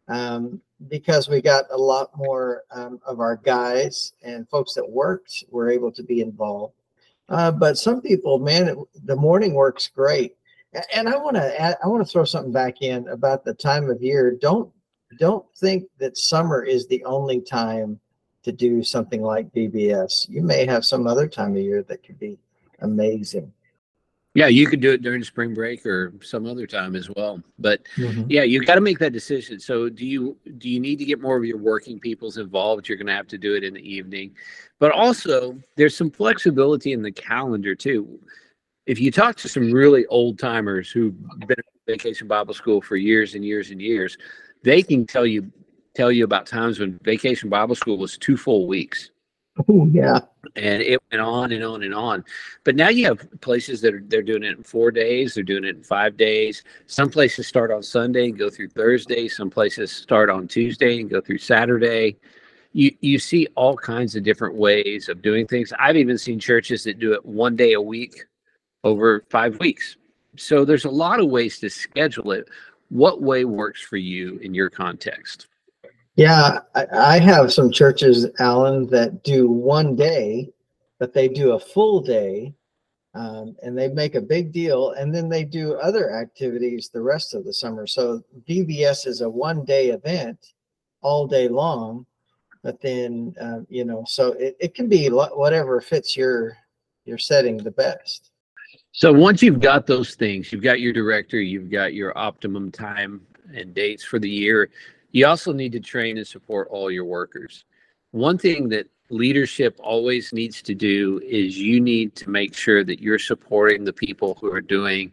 um, 0.09 0.61
because 0.89 1.29
we 1.29 1.41
got 1.41 1.65
a 1.71 1.77
lot 1.77 2.09
more 2.17 2.63
um, 2.71 2.99
of 3.05 3.19
our 3.19 3.37
guys 3.37 4.13
and 4.23 4.49
folks 4.49 4.73
that 4.73 4.89
worked 4.89 5.43
were 5.49 5.69
able 5.69 5.91
to 5.91 6.03
be 6.03 6.21
involved. 6.21 6.73
Uh, 7.29 7.51
but 7.51 7.77
some 7.77 8.01
people, 8.01 8.39
man, 8.39 8.67
it, 8.67 8.77
the 9.05 9.15
morning 9.15 9.53
works 9.53 9.87
great. 9.87 10.35
And 10.93 11.07
I 11.07 11.17
want 11.17 11.35
to 11.35 11.61
add 11.61 11.77
I 11.83 11.87
want 11.87 12.05
to 12.05 12.11
throw 12.11 12.25
something 12.25 12.51
back 12.51 12.81
in 12.81 13.07
about 13.07 13.43
the 13.43 13.55
time 13.55 13.89
of 13.89 14.03
year. 14.03 14.37
Don't 14.39 14.71
don't 15.17 15.45
think 15.57 15.85
that 15.99 16.15
summer 16.17 16.63
is 16.63 16.87
the 16.87 17.03
only 17.05 17.41
time 17.41 17.99
to 18.43 18.51
do 18.51 18.83
something 18.83 19.23
like 19.23 19.51
VBS. 19.53 20.29
You 20.29 20.43
may 20.43 20.65
have 20.67 20.85
some 20.85 21.07
other 21.07 21.27
time 21.27 21.55
of 21.55 21.61
year 21.61 21.83
that 21.83 22.03
could 22.03 22.19
be 22.19 22.37
amazing. 22.81 23.51
Yeah, 24.39 24.47
you 24.47 24.67
could 24.67 24.79
do 24.79 24.93
it 24.93 25.01
during 25.01 25.21
spring 25.21 25.53
break 25.53 25.85
or 25.85 26.13
some 26.21 26.45
other 26.45 26.65
time 26.65 26.95
as 26.95 27.09
well. 27.09 27.43
But 27.59 27.81
mm-hmm. 27.97 28.23
yeah, 28.29 28.43
you 28.43 28.63
got 28.63 28.75
to 28.75 28.81
make 28.81 28.97
that 28.99 29.11
decision. 29.11 29.59
So 29.59 29.89
do 29.89 30.05
you 30.05 30.37
do 30.59 30.69
you 30.69 30.79
need 30.79 30.95
to 30.99 31.03
get 31.03 31.19
more 31.19 31.35
of 31.35 31.43
your 31.43 31.57
working 31.57 31.99
peoples 31.99 32.37
involved? 32.37 32.87
You're 32.87 32.97
going 32.97 33.07
to 33.07 33.13
have 33.13 33.27
to 33.27 33.37
do 33.37 33.55
it 33.55 33.65
in 33.65 33.73
the 33.73 33.81
evening. 33.81 34.33
But 34.79 34.93
also, 34.93 35.59
there's 35.75 35.93
some 35.93 36.09
flexibility 36.09 36.93
in 36.93 37.01
the 37.01 37.11
calendar 37.11 37.75
too. 37.75 38.17
If 38.85 39.01
you 39.01 39.11
talk 39.11 39.35
to 39.39 39.49
some 39.49 39.73
really 39.73 40.05
old 40.05 40.39
timers 40.39 40.89
who've 40.89 41.19
been 41.39 41.59
at 41.59 41.65
vacation 41.85 42.29
Bible 42.29 42.53
school 42.53 42.81
for 42.81 42.95
years 42.95 43.35
and 43.35 43.43
years 43.43 43.71
and 43.71 43.81
years, 43.81 44.17
they 44.63 44.81
can 44.81 45.05
tell 45.05 45.25
you 45.25 45.51
tell 45.95 46.13
you 46.13 46.23
about 46.23 46.47
times 46.47 46.79
when 46.79 46.97
vacation 47.03 47.49
Bible 47.49 47.75
school 47.75 47.97
was 47.97 48.17
two 48.17 48.37
full 48.37 48.67
weeks. 48.67 49.11
Oh 49.67 49.85
yeah. 49.91 50.19
And 50.55 50.81
it 50.81 51.01
went 51.11 51.21
on 51.21 51.51
and 51.51 51.63
on 51.63 51.83
and 51.83 51.93
on. 51.93 52.23
But 52.63 52.75
now 52.75 52.89
you 52.89 53.05
have 53.05 53.27
places 53.41 53.81
that 53.81 53.93
are 53.93 54.03
they're 54.07 54.21
doing 54.21 54.43
it 54.43 54.57
in 54.57 54.63
four 54.63 54.91
days, 54.91 55.33
they're 55.33 55.43
doing 55.43 55.65
it 55.65 55.75
in 55.75 55.83
five 55.83 56.15
days. 56.15 56.63
Some 56.85 57.09
places 57.09 57.47
start 57.47 57.71
on 57.71 57.83
Sunday 57.83 58.29
and 58.29 58.37
go 58.37 58.49
through 58.49 58.69
Thursday. 58.69 59.27
Some 59.27 59.49
places 59.49 59.91
start 59.91 60.29
on 60.29 60.47
Tuesday 60.47 61.01
and 61.01 61.09
go 61.09 61.19
through 61.19 61.39
Saturday. 61.39 62.17
You 62.71 62.95
you 63.01 63.19
see 63.19 63.47
all 63.55 63.75
kinds 63.75 64.15
of 64.15 64.23
different 64.23 64.55
ways 64.55 65.09
of 65.09 65.21
doing 65.21 65.45
things. 65.47 65.73
I've 65.77 65.97
even 65.97 66.17
seen 66.17 66.39
churches 66.39 66.83
that 66.85 66.99
do 66.99 67.13
it 67.13 67.25
one 67.25 67.55
day 67.55 67.73
a 67.73 67.81
week 67.81 68.25
over 68.83 69.25
five 69.29 69.59
weeks. 69.59 69.97
So 70.37 70.63
there's 70.63 70.85
a 70.85 70.89
lot 70.89 71.19
of 71.19 71.29
ways 71.29 71.59
to 71.59 71.69
schedule 71.69 72.31
it. 72.31 72.47
What 72.89 73.21
way 73.21 73.45
works 73.45 73.81
for 73.81 73.97
you 73.97 74.37
in 74.37 74.53
your 74.53 74.69
context? 74.69 75.47
Yeah, 76.19 76.59
I, 76.75 77.17
have 77.17 77.53
some 77.53 77.71
churches, 77.71 78.27
Alan, 78.39 78.87
that 78.87 79.23
do 79.23 79.49
one 79.49 79.95
day, 79.95 80.49
but 80.99 81.13
they 81.13 81.29
do 81.29 81.53
a 81.53 81.59
full 81.61 82.01
day 82.01 82.53
um, 83.13 83.55
and 83.63 83.77
they 83.77 83.87
make 83.87 84.15
a 84.15 84.21
big 84.21 84.51
deal 84.51 84.91
and 84.97 85.15
then 85.15 85.29
they 85.29 85.45
do 85.45 85.75
other 85.75 86.13
activities 86.13 86.89
the 86.89 87.01
rest 87.01 87.33
of 87.33 87.45
the 87.45 87.53
summer. 87.53 87.87
So 87.87 88.21
VBS 88.49 89.07
is 89.07 89.21
a 89.21 89.29
one 89.29 89.63
day 89.63 89.91
event 89.91 90.37
all 90.99 91.25
day 91.25 91.47
long 91.47 92.05
but 92.63 92.81
then 92.81 93.33
uh, 93.39 93.59
you 93.69 93.85
know 93.85 94.03
so 94.05 94.33
it, 94.33 94.57
it 94.59 94.75
can 94.75 94.89
be 94.89 95.07
whatever 95.07 95.79
fits 95.79 96.17
your 96.17 96.57
your 97.05 97.17
setting 97.17 97.55
the 97.55 97.71
best. 97.71 98.31
So 98.91 99.13
once 99.13 99.41
you've 99.41 99.61
got 99.61 99.87
those 99.87 100.15
things 100.15 100.51
you've 100.51 100.63
got 100.63 100.81
your 100.81 100.91
director 100.91 101.39
you've 101.39 101.71
got 101.71 101.93
your 101.93 102.17
optimum 102.17 102.73
time 102.73 103.21
and 103.55 103.73
dates 103.73 104.03
for 104.03 104.19
the 104.19 104.29
year 104.29 104.69
you 105.11 105.25
also 105.25 105.51
need 105.51 105.71
to 105.73 105.79
train 105.79 106.17
and 106.17 106.27
support 106.27 106.67
all 106.69 106.91
your 106.91 107.05
workers. 107.05 107.65
One 108.11 108.37
thing 108.37 108.69
that 108.69 108.87
leadership 109.09 109.79
always 109.79 110.33
needs 110.33 110.61
to 110.63 110.75
do 110.75 111.19
is 111.25 111.57
you 111.57 111.79
need 111.81 112.15
to 112.15 112.29
make 112.29 112.55
sure 112.55 112.83
that 112.83 113.01
you're 113.01 113.19
supporting 113.19 113.83
the 113.83 113.93
people 113.93 114.37
who 114.39 114.51
are 114.51 114.61
doing 114.61 115.11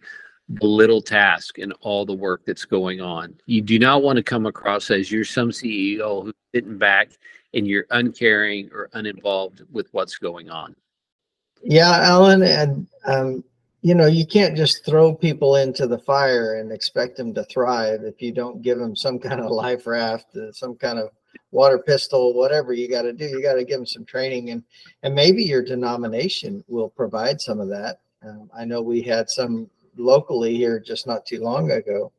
the 0.48 0.66
little 0.66 1.02
task 1.02 1.58
and 1.58 1.72
all 1.80 2.04
the 2.04 2.14
work 2.14 2.44
that's 2.46 2.64
going 2.64 3.00
on. 3.00 3.34
You 3.46 3.62
do 3.62 3.78
not 3.78 4.02
want 4.02 4.16
to 4.16 4.22
come 4.22 4.46
across 4.46 4.90
as 4.90 5.10
you're 5.10 5.24
some 5.24 5.50
CEO 5.50 6.24
who's 6.24 6.34
sitting 6.54 6.78
back 6.78 7.10
and 7.54 7.66
you're 7.66 7.86
uncaring 7.90 8.70
or 8.72 8.88
uninvolved 8.92 9.62
with 9.72 9.88
what's 9.92 10.18
going 10.18 10.50
on. 10.50 10.76
Yeah, 11.62 11.90
Alan, 11.90 12.42
and 12.42 12.86
um, 13.06 13.44
you 13.86 13.94
know, 13.94 14.06
you 14.06 14.26
can't 14.26 14.56
just 14.56 14.84
throw 14.84 15.14
people 15.14 15.54
into 15.54 15.86
the 15.86 16.00
fire 16.00 16.56
and 16.56 16.72
expect 16.72 17.16
them 17.16 17.32
to 17.32 17.44
thrive 17.44 18.02
if 18.02 18.20
you 18.20 18.32
don't 18.32 18.60
give 18.60 18.80
them 18.80 18.96
some 18.96 19.16
kind 19.16 19.40
of 19.40 19.48
life 19.48 19.86
raft, 19.86 20.36
uh, 20.36 20.50
some 20.50 20.74
kind 20.74 20.98
of 20.98 21.10
water 21.52 21.78
pistol, 21.78 22.34
whatever 22.34 22.72
you 22.72 22.90
got 22.90 23.02
to 23.02 23.12
do. 23.12 23.26
You 23.26 23.40
got 23.40 23.54
to 23.54 23.64
give 23.64 23.78
them 23.78 23.86
some 23.86 24.04
training, 24.04 24.50
and 24.50 24.64
and 25.04 25.14
maybe 25.14 25.44
your 25.44 25.62
denomination 25.62 26.64
will 26.66 26.88
provide 26.88 27.40
some 27.40 27.60
of 27.60 27.68
that. 27.68 28.00
Um, 28.26 28.50
I 28.52 28.64
know 28.64 28.82
we 28.82 29.02
had 29.02 29.30
some 29.30 29.70
locally 29.96 30.56
here 30.56 30.80
just 30.80 31.06
not 31.06 31.24
too 31.24 31.40
long 31.40 31.70
ago 31.70 32.10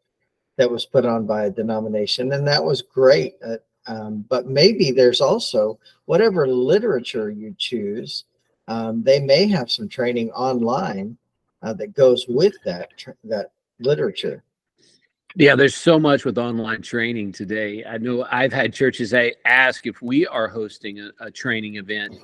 that 0.55 0.71
was 0.71 0.85
put 0.85 1.05
on 1.05 1.27
by 1.27 1.47
a 1.47 1.51
denomination, 1.51 2.31
and 2.31 2.47
that 2.47 2.63
was 2.63 2.81
great. 2.81 3.35
Uh, 3.45 3.57
um, 3.87 4.23
but 4.29 4.47
maybe 4.47 4.91
there's 4.91 5.19
also 5.19 5.77
whatever 6.05 6.47
literature 6.47 7.29
you 7.29 7.53
choose. 7.57 8.23
Um, 8.69 9.03
they 9.03 9.19
may 9.19 9.49
have 9.49 9.69
some 9.69 9.89
training 9.89 10.31
online 10.31 11.17
uh, 11.61 11.73
that 11.73 11.93
goes 11.93 12.25
with 12.27 12.53
that 12.65 12.89
that 13.23 13.51
literature. 13.79 14.43
Yeah, 15.35 15.55
there's 15.55 15.75
so 15.75 15.99
much 15.99 16.25
with 16.25 16.37
online 16.37 16.81
training 16.81 17.31
today. 17.31 17.85
I 17.85 17.97
know 17.99 18.25
I've 18.31 18.53
had 18.53 18.73
churches 18.73 19.13
I 19.13 19.33
ask 19.45 19.85
if 19.85 20.01
we 20.01 20.25
are 20.25 20.47
hosting 20.47 20.99
a, 20.99 21.11
a 21.19 21.29
training 21.29 21.75
event. 21.75 22.17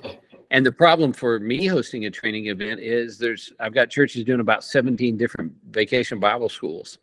And 0.50 0.64
the 0.64 0.72
problem 0.72 1.12
for 1.12 1.38
me 1.38 1.66
hosting 1.66 2.06
a 2.06 2.10
training 2.10 2.46
event 2.46 2.80
is 2.80 3.18
there's 3.18 3.52
I've 3.60 3.74
got 3.74 3.90
churches 3.90 4.24
doing 4.24 4.40
about 4.40 4.64
17 4.64 5.16
different 5.16 5.52
vacation 5.70 6.18
Bible 6.18 6.48
schools. 6.48 6.98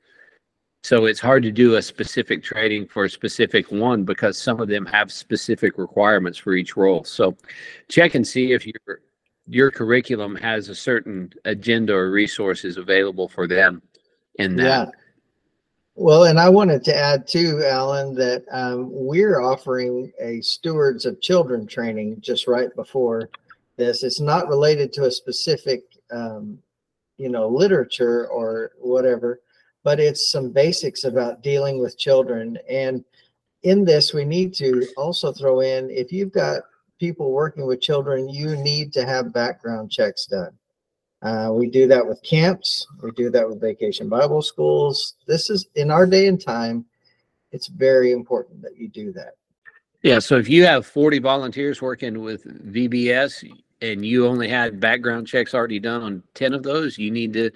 So 0.84 1.06
it's 1.06 1.20
hard 1.20 1.44
to 1.44 1.52
do 1.52 1.76
a 1.76 1.82
specific 1.82 2.44
training 2.44 2.88
for 2.88 3.06
a 3.06 3.10
specific 3.10 3.72
one 3.72 4.04
because 4.04 4.38
some 4.38 4.60
of 4.60 4.68
them 4.68 4.86
have 4.88 5.12
specific 5.12 5.78
requirements 5.78 6.40
for 6.40 6.54
each 6.54 6.76
role. 6.76 7.04
So 7.04 7.38
check 7.88 8.16
and 8.16 8.28
see 8.28 8.52
if 8.52 8.66
you're 8.66 9.02
your 9.52 9.70
curriculum 9.70 10.34
has 10.38 10.70
a 10.70 10.76
certain 10.76 11.30
agenda 11.44 11.94
or 11.94 12.10
resources 12.10 12.78
available 12.78 13.28
for 13.28 13.48
them 13.48 13.82
in 14.36 14.56
that. 14.56 14.88
Yeah. 14.88 14.92
Well, 15.96 16.24
and 16.24 16.40
I 16.40 16.48
wanted 16.48 16.86
to 16.86 16.96
add 16.96 17.28
too, 17.28 17.62
Alan, 17.66 18.16
that 18.16 18.46
um, 18.52 18.88
we're 18.90 19.42
offering 19.42 20.10
a 20.22 20.40
stewards 20.40 21.06
of 21.06 21.20
children 21.20 21.68
training 21.68 22.22
just 22.22 22.48
right 22.48 22.74
before 22.78 23.30
this. 23.76 24.04
It's 24.04 24.22
not 24.22 24.48
related 24.48 24.94
to 24.94 25.04
a 25.04 25.12
specific, 25.12 25.84
um, 26.12 26.58
you 27.18 27.28
know, 27.28 27.50
literature 27.50 28.30
or 28.30 28.72
whatever, 28.80 29.42
but 29.84 30.00
it's 30.00 30.32
some 30.32 30.50
basics 30.50 31.04
about 31.04 31.44
dealing 31.44 31.78
with 31.78 32.00
children. 32.00 32.58
And 32.70 33.04
in 33.64 33.84
this, 33.84 34.14
we 34.14 34.24
need 34.24 34.54
to 34.56 34.88
also 34.96 35.34
throw 35.34 35.60
in 35.60 35.90
if 35.90 36.14
you've 36.14 36.32
got 36.32 36.62
people 37.02 37.32
working 37.32 37.66
with 37.66 37.82
children, 37.82 38.30
you 38.30 38.56
need 38.56 38.94
to 38.94 39.04
have 39.04 39.34
background 39.34 39.92
checks 39.92 40.28
done. 40.28 40.52
Uh, 41.24 41.50
we 41.52 41.68
do 41.68 41.88
that 41.88 42.06
with 42.08 42.22
camps. 42.22 42.86
We 43.02 43.10
do 43.12 43.32
that 43.32 43.50
with 43.50 43.60
vacation 43.60 44.08
Bible 44.08 44.44
schools. 44.44 45.16
This 45.26 45.50
is 45.50 45.68
in 45.74 45.90
our 45.90 46.06
day 46.06 46.28
and 46.28 46.40
time. 46.40 46.86
It's 47.52 47.68
very 47.68 48.12
important 48.12 48.62
that 48.62 48.78
you 48.78 48.88
do 48.88 49.12
that. 49.14 49.34
Yeah. 50.04 50.20
So 50.20 50.38
if 50.38 50.48
you 50.48 50.64
have 50.64 50.86
40 50.86 51.18
volunteers 51.18 51.82
working 51.82 52.22
with 52.22 52.44
VBS 52.72 53.52
and 53.82 54.06
you 54.06 54.28
only 54.28 54.48
had 54.48 54.80
background 54.80 55.28
checks 55.28 55.56
already 55.56 55.80
done 55.80 56.04
on 56.04 56.24
10 56.36 56.54
of 56.54 56.62
those, 56.62 57.00
you 57.00 57.10
need 57.10 57.34
to 57.34 57.50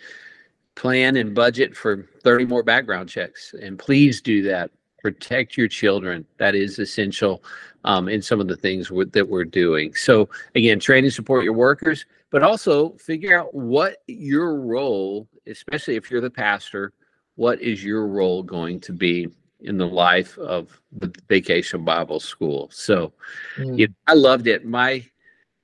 plan 0.73 1.17
and 1.17 1.35
budget 1.35 1.77
for 1.77 2.07
30 2.23 2.45
more 2.45 2.63
background 2.63 3.09
checks. 3.09 3.53
And 3.61 3.77
please 3.77 4.21
do 4.21 4.41
that. 4.43 4.71
Protect 5.05 5.55
your 5.55 5.67
children. 5.67 6.25
That 6.39 6.55
is 6.55 6.79
essential 6.79 7.43
um, 7.83 8.09
in 8.09 8.23
some 8.23 8.41
of 8.41 8.47
the 8.47 8.55
things 8.55 8.89
that 8.89 9.29
we're 9.29 9.45
doing. 9.45 9.93
So 9.93 10.27
again, 10.55 10.79
train 10.79 11.03
and 11.03 11.13
support 11.13 11.43
your 11.43 11.53
workers, 11.53 12.07
but 12.31 12.41
also 12.41 12.89
figure 12.93 13.39
out 13.39 13.53
what 13.53 13.97
your 14.07 14.59
role, 14.59 15.27
especially 15.45 15.95
if 15.95 16.09
you're 16.09 16.21
the 16.21 16.31
pastor, 16.31 16.91
what 17.35 17.61
is 17.61 17.83
your 17.83 18.07
role 18.07 18.41
going 18.41 18.79
to 18.79 18.93
be 18.93 19.27
in 19.59 19.77
the 19.77 19.85
life 19.85 20.39
of 20.39 20.81
the 20.91 21.13
Vacation 21.29 21.85
Bible 21.85 22.19
School? 22.19 22.67
So 22.71 23.13
mm. 23.57 23.77
you 23.77 23.87
know, 23.89 23.93
I 24.07 24.15
loved 24.15 24.47
it. 24.47 24.65
My 24.65 25.05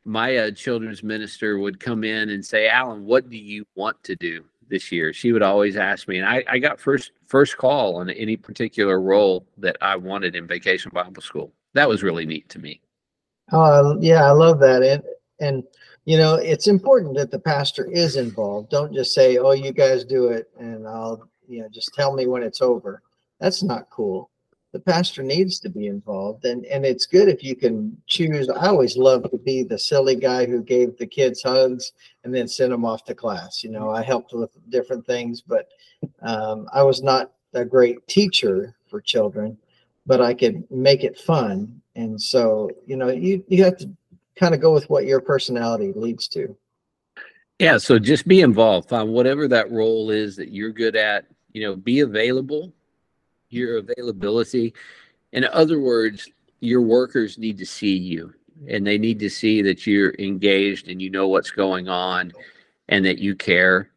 my 0.06 0.38
uh, 0.38 0.52
children's 0.52 1.02
minister 1.02 1.58
would 1.58 1.80
come 1.80 2.04
in 2.04 2.30
and 2.30 2.46
say, 2.46 2.68
"Alan, 2.68 3.06
what 3.06 3.28
do 3.32 3.38
you 3.38 3.66
want 3.74 4.04
to 4.04 4.16
do 4.16 4.46
this 4.72 4.92
year?" 4.92 5.14
She 5.14 5.32
would 5.32 5.44
always 5.44 5.78
ask 5.78 6.08
me, 6.08 6.18
and 6.18 6.28
I, 6.28 6.44
I 6.50 6.58
got 6.58 6.80
first 6.80 7.12
first 7.28 7.58
call 7.58 7.98
on 7.98 8.10
any 8.10 8.36
particular 8.36 9.00
role 9.00 9.46
that 9.58 9.78
I 9.82 9.96
wanted 9.96 10.36
in 10.36 10.48
Vacation 10.48 10.90
Bible 10.92 11.22
School 11.22 11.54
that 11.74 11.88
was 11.88 12.04
really 12.04 12.26
neat 12.26 12.50
to 12.50 12.60
me. 12.60 12.82
Oh, 13.52 13.98
yeah, 14.00 14.26
I 14.26 14.32
love 14.32 14.60
that. 14.60 14.82
And, 14.84 15.04
and, 15.40 15.64
you 16.06 16.18
know, 16.18 16.36
it's 16.36 16.68
important 16.68 17.16
that 17.18 17.32
the 17.32 17.40
pastor 17.40 17.90
is 17.92 18.16
involved. 18.16 18.70
Don't 18.70 18.94
just 18.94 19.14
say, 19.14 19.38
oh, 19.38 19.52
you 19.52 19.72
guys 19.72 20.04
do 20.04 20.28
it 20.28 20.50
and 20.60 20.88
I'll, 20.88 21.30
you 21.48 21.62
know, 21.62 21.70
just 21.70 21.94
tell 21.94 22.14
me 22.14 22.28
when 22.28 22.44
it's 22.44 22.62
over. 22.62 23.02
That's 23.40 23.64
not 23.64 23.90
cool. 23.90 24.31
The 24.72 24.80
pastor 24.80 25.22
needs 25.22 25.60
to 25.60 25.70
be 25.70 25.88
involved. 25.88 26.46
And, 26.46 26.66
and 26.66 26.86
it's 26.86 27.06
good 27.06 27.28
if 27.28 27.44
you 27.44 27.56
can 27.56 27.98
choose. 28.08 28.50
I 28.50 28.68
always 28.68 28.96
love 28.96 29.30
to 29.30 29.38
be 29.38 29.64
the 29.64 29.78
silly 29.78 30.16
guy 30.16 30.46
who 30.46 30.64
gave 30.64 30.98
the 30.98 31.08
kids 31.08 31.44
hugs 31.44 31.92
and 32.24 32.34
then 32.34 32.48
sent 32.48 32.72
them 32.72 32.86
off 32.86 33.04
to 33.06 33.16
class. 33.16 33.64
You 33.64 33.72
know, 33.72 33.90
I 33.90 34.02
helped 34.02 34.34
with 34.34 34.52
different 34.70 35.06
things, 35.06 35.42
but 35.42 35.68
um, 36.22 36.68
I 36.74 36.84
was 36.84 37.04
not 37.04 37.34
a 37.54 37.66
great 37.66 38.08
teacher 38.08 38.76
for 38.90 39.02
children 39.02 39.58
but 40.06 40.22
I 40.22 40.34
could 40.34 40.70
make 40.72 41.04
it 41.04 41.20
fun. 41.20 41.82
And 41.96 42.22
so, 42.22 42.70
you 42.86 42.96
know, 42.96 43.10
you, 43.10 43.44
you 43.48 43.64
have 43.64 43.78
to 43.78 43.90
kind 44.36 44.54
of 44.54 44.62
go 44.62 44.74
with 44.74 44.90
what 44.90 45.06
your 45.06 45.22
personality 45.22 45.94
leads 45.96 46.28
to. 46.30 46.56
Yeah. 47.60 47.78
So 47.78 48.00
just 48.00 48.28
be 48.28 48.42
involved. 48.42 48.90
Find 48.90 49.10
whatever 49.10 49.48
that 49.48 49.72
role 49.72 50.10
is 50.10 50.36
that 50.38 50.50
you're 50.52 50.72
good 50.72 50.96
at, 50.96 51.26
you 51.54 51.62
know, 51.62 51.76
be 51.76 52.00
available, 52.00 52.74
your 53.52 53.78
availability. 53.78 54.74
In 55.32 55.46
other 55.46 55.80
words, 55.80 56.30
your 56.60 56.82
workers 56.82 57.38
need 57.38 57.58
to 57.58 57.66
see 57.66 57.96
you 57.96 58.34
and 58.68 58.86
they 58.86 58.98
need 58.98 59.20
to 59.20 59.30
see 59.30 59.62
that 59.62 59.88
you're 59.88 60.14
engaged 60.20 60.88
and 60.88 61.02
you 61.02 61.10
know 61.10 61.28
what's 61.28 61.52
going 61.52 61.88
on 61.88 62.32
and 62.90 63.06
that 63.06 63.20
you 63.20 63.36
care. 63.36 63.90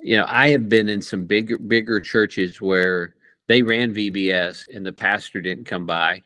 You 0.00 0.18
know, 0.18 0.26
I 0.28 0.48
have 0.50 0.68
been 0.68 0.88
in 0.88 1.00
some 1.02 1.24
bigger 1.24 1.58
bigger 1.58 2.00
churches 2.00 2.60
where 2.60 3.14
they 3.46 3.62
ran 3.62 3.94
VBS 3.94 4.74
and 4.74 4.84
the 4.84 4.92
pastor 4.92 5.40
didn't 5.40 5.64
come 5.64 5.86
by. 5.86 6.22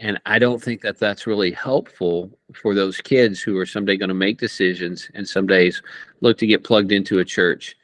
And 0.00 0.18
I 0.24 0.38
don't 0.38 0.62
think 0.62 0.80
that 0.80 0.98
that's 0.98 1.26
really 1.26 1.50
helpful 1.50 2.30
for 2.54 2.74
those 2.74 3.00
kids 3.00 3.40
who 3.40 3.58
are 3.58 3.66
someday 3.66 3.96
going 3.96 4.08
to 4.08 4.14
make 4.14 4.38
decisions 4.38 5.10
and 5.14 5.28
some 5.28 5.46
days 5.46 5.82
look 6.20 6.38
to 6.38 6.46
get 6.46 6.64
plugged 6.64 6.92
into 6.92 7.18
a 7.18 7.24
church. 7.24 7.76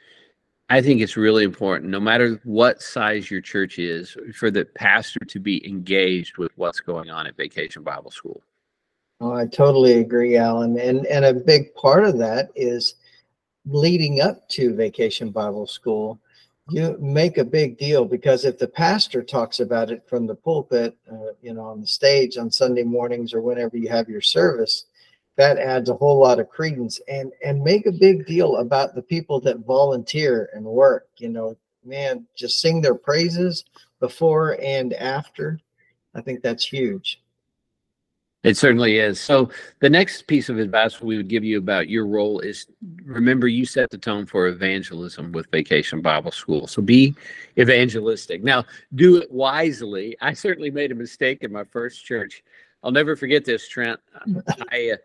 I 0.68 0.82
think 0.82 1.00
it's 1.00 1.16
really 1.16 1.44
important, 1.44 1.90
no 1.90 2.00
matter 2.00 2.40
what 2.44 2.82
size 2.82 3.30
your 3.30 3.40
church 3.40 3.78
is, 3.78 4.16
for 4.34 4.50
the 4.50 4.64
pastor 4.64 5.20
to 5.20 5.38
be 5.38 5.66
engaged 5.68 6.38
with 6.38 6.50
what's 6.56 6.80
going 6.80 7.08
on 7.08 7.26
at 7.26 7.36
Vacation 7.36 7.82
Bible 7.82 8.10
School. 8.10 8.42
Oh, 9.20 9.32
I 9.32 9.46
totally 9.46 10.00
agree, 10.00 10.36
Alan. 10.36 10.78
And 10.78 11.06
and 11.06 11.24
a 11.24 11.32
big 11.32 11.74
part 11.74 12.04
of 12.04 12.18
that 12.18 12.50
is 12.56 12.96
leading 13.64 14.20
up 14.20 14.48
to 14.50 14.74
Vacation 14.74 15.30
Bible 15.30 15.66
School 15.66 16.20
you 16.68 16.96
make 17.00 17.38
a 17.38 17.44
big 17.44 17.78
deal 17.78 18.04
because 18.04 18.44
if 18.44 18.58
the 18.58 18.66
pastor 18.66 19.22
talks 19.22 19.60
about 19.60 19.90
it 19.90 20.02
from 20.08 20.26
the 20.26 20.34
pulpit, 20.34 20.96
uh, 21.10 21.32
you 21.40 21.54
know, 21.54 21.62
on 21.62 21.80
the 21.80 21.86
stage 21.86 22.36
on 22.36 22.50
Sunday 22.50 22.82
mornings 22.82 23.32
or 23.32 23.40
whenever 23.40 23.76
you 23.76 23.88
have 23.88 24.08
your 24.08 24.20
service, 24.20 24.86
that 25.36 25.58
adds 25.58 25.88
a 25.88 25.94
whole 25.94 26.18
lot 26.20 26.40
of 26.40 26.48
credence. 26.48 27.00
And 27.08 27.32
and 27.44 27.62
make 27.62 27.86
a 27.86 27.92
big 27.92 28.26
deal 28.26 28.56
about 28.56 28.94
the 28.94 29.02
people 29.02 29.40
that 29.42 29.66
volunteer 29.66 30.50
and 30.54 30.64
work. 30.64 31.08
You 31.18 31.28
know, 31.28 31.56
man, 31.84 32.26
just 32.36 32.60
sing 32.60 32.80
their 32.80 32.94
praises 32.94 33.64
before 34.00 34.58
and 34.62 34.92
after. 34.94 35.60
I 36.14 36.20
think 36.20 36.42
that's 36.42 36.66
huge. 36.66 37.20
It 38.46 38.56
certainly 38.56 38.98
is. 38.98 39.20
So 39.20 39.50
the 39.80 39.90
next 39.90 40.28
piece 40.28 40.48
of 40.48 40.58
advice 40.60 41.00
we 41.00 41.16
would 41.16 41.26
give 41.26 41.42
you 41.42 41.58
about 41.58 41.88
your 41.88 42.06
role 42.06 42.38
is 42.38 42.68
remember 43.04 43.48
you 43.48 43.66
set 43.66 43.90
the 43.90 43.98
tone 43.98 44.24
for 44.24 44.46
evangelism 44.46 45.32
with 45.32 45.50
Vacation 45.50 46.00
Bible 46.00 46.30
School. 46.30 46.68
So 46.68 46.80
be 46.80 47.16
evangelistic. 47.58 48.44
Now 48.44 48.64
do 48.94 49.16
it 49.16 49.32
wisely. 49.32 50.16
I 50.20 50.32
certainly 50.32 50.70
made 50.70 50.92
a 50.92 50.94
mistake 50.94 51.42
in 51.42 51.50
my 51.50 51.64
first 51.64 52.04
church. 52.04 52.44
I'll 52.84 52.92
never 52.92 53.16
forget 53.16 53.44
this, 53.44 53.68
Trent. 53.68 53.98
I, 54.70 54.92
uh, 54.92 54.96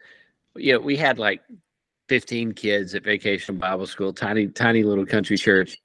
you 0.55 0.73
know, 0.73 0.79
we 0.79 0.95
had 0.95 1.19
like 1.19 1.41
15 2.09 2.53
kids 2.53 2.95
at 2.95 3.03
Vacation 3.03 3.57
Bible 3.57 3.87
School, 3.87 4.13
tiny, 4.13 4.47
tiny 4.47 4.83
little 4.83 5.05
country 5.05 5.37
church. 5.37 5.77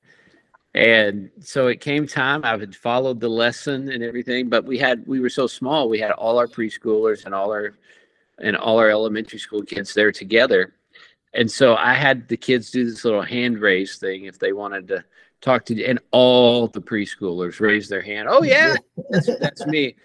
And 0.74 1.30
so 1.40 1.68
it 1.68 1.80
came 1.80 2.06
time. 2.06 2.44
I 2.44 2.50
had 2.58 2.76
followed 2.76 3.18
the 3.18 3.28
lesson 3.28 3.90
and 3.90 4.02
everything, 4.02 4.50
but 4.50 4.64
we 4.66 4.76
had 4.76 5.06
we 5.06 5.20
were 5.20 5.30
so 5.30 5.46
small. 5.46 5.88
We 5.88 5.98
had 5.98 6.10
all 6.10 6.38
our 6.38 6.46
preschoolers 6.46 7.24
and 7.24 7.34
all 7.34 7.50
our 7.50 7.74
and 8.38 8.54
all 8.56 8.78
our 8.78 8.90
elementary 8.90 9.38
school 9.38 9.62
kids 9.62 9.94
there 9.94 10.12
together. 10.12 10.74
And 11.32 11.50
so 11.50 11.76
I 11.76 11.94
had 11.94 12.28
the 12.28 12.36
kids 12.36 12.70
do 12.70 12.84
this 12.84 13.04
little 13.04 13.22
hand 13.22 13.58
raise 13.58 13.96
thing 13.96 14.24
if 14.24 14.38
they 14.38 14.52
wanted 14.52 14.88
to 14.88 15.04
talk 15.40 15.64
to 15.66 15.74
you. 15.74 15.86
And 15.86 15.98
all 16.10 16.68
the 16.68 16.82
preschoolers 16.82 17.58
raised 17.58 17.88
their 17.88 18.02
hand. 18.02 18.28
Oh 18.30 18.42
yeah, 18.42 18.74
that's, 19.10 19.30
that's 19.38 19.66
me. 19.66 19.96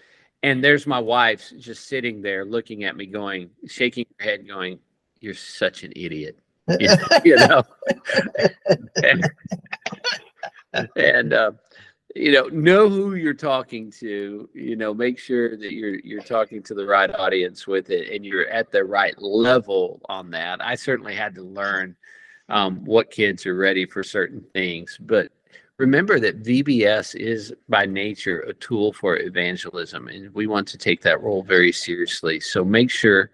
And 0.42 0.62
there's 0.62 0.86
my 0.86 0.98
wife 0.98 1.52
just 1.58 1.86
sitting 1.86 2.20
there 2.20 2.44
looking 2.44 2.84
at 2.84 2.96
me, 2.96 3.06
going, 3.06 3.50
shaking 3.66 4.06
her 4.18 4.24
head, 4.24 4.48
going, 4.48 4.78
"You're 5.20 5.34
such 5.34 5.84
an 5.84 5.92
idiot." 5.94 6.38
you 7.24 7.36
know. 7.36 7.62
and 10.96 11.32
uh, 11.32 11.52
you 12.14 12.32
know 12.32 12.46
know 12.48 12.88
who 12.88 13.14
you're 13.14 13.34
talking 13.34 13.90
to 13.90 14.48
you 14.52 14.76
know 14.76 14.92
make 14.92 15.18
sure 15.18 15.56
that 15.56 15.72
you're 15.72 15.98
you're 16.00 16.22
talking 16.22 16.62
to 16.62 16.74
the 16.74 16.84
right 16.84 17.14
audience 17.14 17.66
with 17.66 17.90
it 17.90 18.14
and 18.14 18.24
you're 18.24 18.48
at 18.48 18.70
the 18.70 18.84
right 18.84 19.20
level 19.20 20.00
on 20.06 20.30
that 20.30 20.62
i 20.62 20.74
certainly 20.74 21.14
had 21.14 21.34
to 21.34 21.42
learn 21.42 21.96
um, 22.48 22.84
what 22.84 23.10
kids 23.10 23.46
are 23.46 23.54
ready 23.54 23.86
for 23.86 24.02
certain 24.02 24.44
things 24.52 24.98
but 25.00 25.32
remember 25.78 26.20
that 26.20 26.42
vbs 26.42 27.14
is 27.14 27.52
by 27.68 27.86
nature 27.86 28.40
a 28.40 28.54
tool 28.54 28.92
for 28.92 29.18
evangelism 29.18 30.08
and 30.08 30.32
we 30.34 30.46
want 30.46 30.68
to 30.68 30.78
take 30.78 31.02
that 31.02 31.20
role 31.22 31.42
very 31.42 31.72
seriously 31.72 32.38
so 32.38 32.64
make 32.64 32.90
sure 32.90 33.30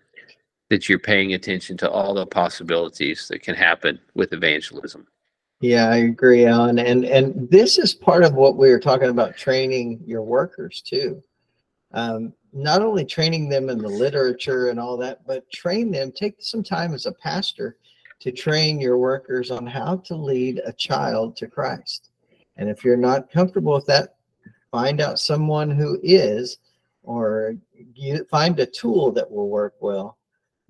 that 0.71 0.89
you're 0.89 0.99
paying 0.99 1.35
attention 1.35 1.77
to 1.77 1.91
all 1.91 2.15
the 2.15 2.27
possibilities 2.27 3.27
that 3.29 3.43
can 3.43 3.55
happen 3.55 3.99
with 4.15 4.33
evangelism 4.33 5.07
yeah, 5.61 5.89
I 5.89 5.97
agree, 5.97 6.47
Alan. 6.47 6.79
And 6.79 7.05
and 7.05 7.51
this 7.51 7.79
is 7.79 7.93
part 7.93 8.23
of 8.23 8.35
what 8.35 8.57
we 8.57 8.71
were 8.71 8.79
talking 8.79 9.09
about 9.09 9.37
training 9.37 10.01
your 10.07 10.23
workers 10.23 10.81
too. 10.81 11.23
Um, 11.93 12.33
not 12.53 12.81
only 12.81 13.05
training 13.05 13.49
them 13.49 13.69
in 13.69 13.79
the 13.79 13.89
literature 13.89 14.71
and 14.71 14.79
all 14.79 14.97
that, 14.99 15.27
but 15.27 15.51
train 15.51 15.91
them. 15.91 16.13
Take 16.13 16.37
some 16.39 16.63
time 16.63 16.95
as 16.95 17.07
a 17.07 17.13
pastor 17.13 17.77
to 18.21 18.31
train 18.31 18.81
your 18.81 18.99
workers 18.99 19.51
on 19.51 19.67
how 19.67 19.97
to 19.97 20.15
lead 20.15 20.61
a 20.65 20.73
child 20.73 21.37
to 21.37 21.47
Christ. 21.47 22.08
And 22.59 22.69
if 22.69 22.85
you're 22.85 22.97
not 22.97 23.31
comfortable 23.31 23.73
with 23.75 23.87
that, 23.87 24.17
find 24.71 25.01
out 25.01 25.19
someone 25.19 25.71
who 25.71 25.99
is, 26.03 26.59
or 27.03 27.55
you 27.95 28.25
find 28.25 28.59
a 28.61 28.67
tool 28.67 29.11
that 29.13 29.31
will 29.31 29.49
work 29.49 29.75
well. 29.81 30.19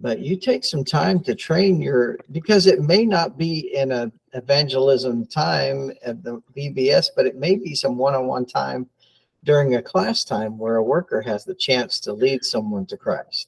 but 0.01 0.21
you 0.21 0.37
take 0.37 0.65
some 0.65 0.85
time 0.85 1.21
to 1.21 1.35
train 1.35 1.81
your 1.81 2.19
because 2.31 2.67
it 2.67 2.83
may 2.83 3.05
not 3.05 3.37
be 3.37 3.75
in 3.75 3.93
a 3.93 4.11
evangelism 4.35 5.27
time 5.27 5.91
at 6.05 6.23
the 6.23 6.41
VBS, 6.57 7.09
but 7.17 7.27
it 7.27 7.37
may 7.37 7.57
be 7.57 7.75
some 7.75 7.97
one-on-one 7.97 8.47
time 8.47 8.89
during 9.45 9.75
a 9.75 9.83
class 9.83 10.25
time 10.25 10.59
where 10.59 10.77
a 10.77 10.83
worker 10.83 11.21
has 11.23 11.45
the 11.45 11.55
chance 11.55 11.99
to 12.01 12.13
lead 12.13 12.45
someone 12.45 12.87
to 12.87 12.97
Christ. 12.97 13.48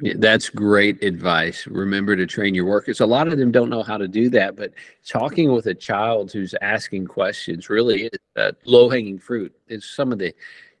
Yeah, 0.00 0.14
that's 0.16 0.48
great 0.48 1.02
advice. 1.04 1.66
Remember 1.66 2.16
to 2.16 2.26
train 2.26 2.54
your 2.54 2.64
workers. 2.64 3.00
A 3.00 3.06
lot 3.06 3.28
of 3.28 3.36
them 3.36 3.52
don't 3.52 3.68
know 3.68 3.82
how 3.82 3.98
to 3.98 4.08
do 4.08 4.30
that, 4.30 4.56
but 4.56 4.72
talking 5.06 5.52
with 5.52 5.66
a 5.66 5.74
child 5.74 6.32
who's 6.32 6.54
asking 6.62 7.06
questions 7.06 7.68
really 7.68 8.04
is 8.04 8.52
low 8.64 8.88
hanging 8.88 9.18
fruit. 9.18 9.54
It's 9.68 9.88
some 9.88 10.10
of 10.10 10.18
the 10.18 10.34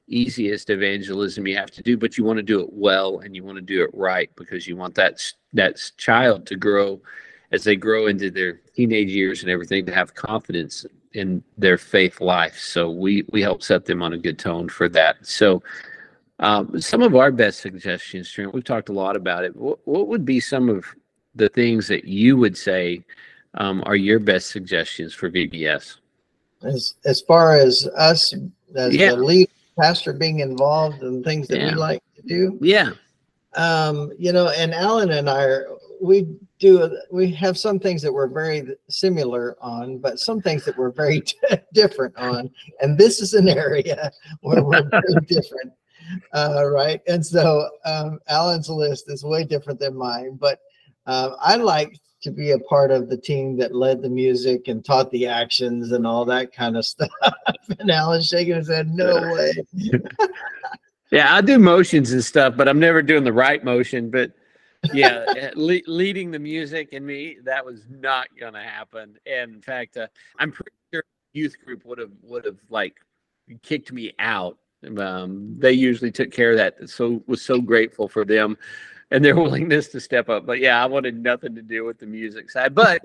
easiest 0.08 0.70
evangelism 0.70 1.46
you 1.46 1.56
have 1.56 1.70
to 1.72 1.82
do, 1.82 1.98
but 1.98 2.16
you 2.16 2.24
want 2.24 2.38
to 2.38 2.42
do 2.42 2.60
it 2.60 2.72
well 2.72 3.18
and 3.20 3.36
you 3.36 3.44
want 3.44 3.56
to 3.56 3.62
do 3.62 3.82
it 3.84 3.90
right 3.92 4.30
because 4.36 4.66
you 4.66 4.76
want 4.76 4.94
that 4.94 5.20
that 5.52 5.78
child 5.98 6.46
to 6.46 6.56
grow 6.56 7.00
as 7.52 7.64
they 7.64 7.76
grow 7.76 8.06
into 8.06 8.30
their 8.30 8.60
teenage 8.74 9.10
years 9.10 9.42
and 9.42 9.50
everything 9.50 9.84
to 9.84 9.94
have 9.94 10.14
confidence 10.14 10.86
in 11.12 11.44
their 11.58 11.76
faith 11.76 12.20
life. 12.22 12.58
So 12.58 12.90
we 12.90 13.24
we 13.30 13.42
help 13.42 13.62
set 13.62 13.84
them 13.84 14.02
on 14.02 14.14
a 14.14 14.18
good 14.18 14.38
tone 14.38 14.70
for 14.70 14.88
that. 14.88 15.16
So 15.26 15.62
um, 16.38 16.80
some 16.80 17.02
of 17.02 17.14
our 17.14 17.30
best 17.30 17.60
suggestions, 17.60 18.30
Trent, 18.30 18.52
we've 18.52 18.64
talked 18.64 18.88
a 18.88 18.92
lot 18.92 19.16
about 19.16 19.44
it. 19.44 19.54
What, 19.54 19.78
what 19.84 20.08
would 20.08 20.24
be 20.24 20.40
some 20.40 20.68
of 20.68 20.84
the 21.34 21.48
things 21.48 21.86
that 21.88 22.04
you 22.04 22.36
would 22.36 22.56
say 22.56 23.02
um, 23.54 23.82
are 23.86 23.96
your 23.96 24.18
best 24.18 24.50
suggestions 24.50 25.14
for 25.14 25.30
VBS? 25.30 25.96
As 26.62 26.94
as 27.04 27.20
far 27.22 27.56
as 27.56 27.88
us 27.96 28.32
as 28.76 28.94
yeah. 28.94 29.10
the 29.10 29.16
lead 29.16 29.48
pastor 29.78 30.12
being 30.12 30.40
involved 30.40 31.02
and 31.02 31.24
things 31.24 31.48
that 31.48 31.58
yeah. 31.58 31.70
we 31.70 31.74
like 31.74 32.02
to 32.16 32.22
do. 32.22 32.58
Yeah. 32.60 32.92
Um, 33.54 34.12
you 34.18 34.32
know, 34.32 34.48
and 34.48 34.72
Alan 34.72 35.10
and 35.10 35.28
I 35.28 35.44
are 35.44 35.66
we 36.00 36.26
do 36.58 36.96
we 37.10 37.32
have 37.32 37.58
some 37.58 37.78
things 37.78 38.02
that 38.02 38.12
we're 38.12 38.28
very 38.28 38.76
similar 38.88 39.56
on, 39.60 39.98
but 39.98 40.18
some 40.18 40.40
things 40.40 40.64
that 40.64 40.76
we're 40.76 40.90
very 40.90 41.22
different 41.72 42.16
on. 42.16 42.50
And 42.80 42.96
this 42.96 43.20
is 43.20 43.34
an 43.34 43.48
area 43.48 44.10
where 44.40 44.62
we're 44.62 44.88
very 44.88 45.20
different. 45.26 45.72
Uh, 46.34 46.64
right. 46.70 47.00
And 47.06 47.24
so 47.24 47.68
um, 47.84 48.18
Alan's 48.28 48.68
list 48.68 49.04
is 49.08 49.24
way 49.24 49.44
different 49.44 49.80
than 49.80 49.96
mine, 49.96 50.36
but 50.40 50.60
uh, 51.06 51.30
I 51.40 51.56
like 51.56 51.98
to 52.22 52.30
be 52.30 52.52
a 52.52 52.58
part 52.60 52.90
of 52.90 53.08
the 53.08 53.16
team 53.16 53.56
that 53.56 53.74
led 53.74 54.00
the 54.00 54.08
music 54.08 54.68
and 54.68 54.84
taught 54.84 55.10
the 55.10 55.26
actions 55.26 55.92
and 55.92 56.06
all 56.06 56.24
that 56.24 56.52
kind 56.52 56.76
of 56.76 56.84
stuff. 56.86 57.10
and 57.78 57.90
Alan's 57.90 58.28
shaking 58.28 58.54
his 58.54 58.68
head, 58.68 58.88
no 58.88 59.14
way. 59.32 59.52
yeah, 61.10 61.34
I 61.34 61.40
do 61.40 61.58
motions 61.58 62.12
and 62.12 62.24
stuff, 62.24 62.56
but 62.56 62.68
I'm 62.68 62.78
never 62.78 63.02
doing 63.02 63.24
the 63.24 63.32
right 63.32 63.62
motion. 63.62 64.10
But 64.10 64.32
yeah, 64.92 65.50
le- 65.56 65.80
leading 65.86 66.30
the 66.30 66.38
music 66.38 66.92
and 66.92 67.06
me, 67.06 67.38
that 67.44 67.64
was 67.64 67.82
not 67.88 68.28
going 68.38 68.54
to 68.54 68.62
happen. 68.62 69.16
And 69.26 69.54
in 69.54 69.62
fact, 69.62 69.96
uh, 69.96 70.06
I'm 70.38 70.52
pretty 70.52 70.72
sure 70.92 71.04
youth 71.32 71.56
group 71.64 71.84
would 71.84 71.98
have 71.98 72.12
would 72.22 72.44
have 72.44 72.58
like 72.68 72.96
kicked 73.62 73.92
me 73.92 74.12
out. 74.18 74.58
Um, 74.98 75.54
they 75.58 75.72
usually 75.72 76.10
took 76.10 76.30
care 76.30 76.52
of 76.52 76.56
that. 76.58 76.88
So 76.88 77.22
was 77.26 77.42
so 77.42 77.60
grateful 77.60 78.08
for 78.08 78.24
them 78.24 78.56
and 79.10 79.24
their 79.24 79.36
willingness 79.42 79.88
to 79.88 80.00
step 80.00 80.28
up. 80.28 80.46
But 80.46 80.58
yeah, 80.60 80.82
I 80.82 80.86
wanted 80.86 81.22
nothing 81.22 81.54
to 81.54 81.62
do 81.62 81.84
with 81.84 81.98
the 81.98 82.06
music 82.06 82.50
side. 82.50 82.74
But 82.74 83.02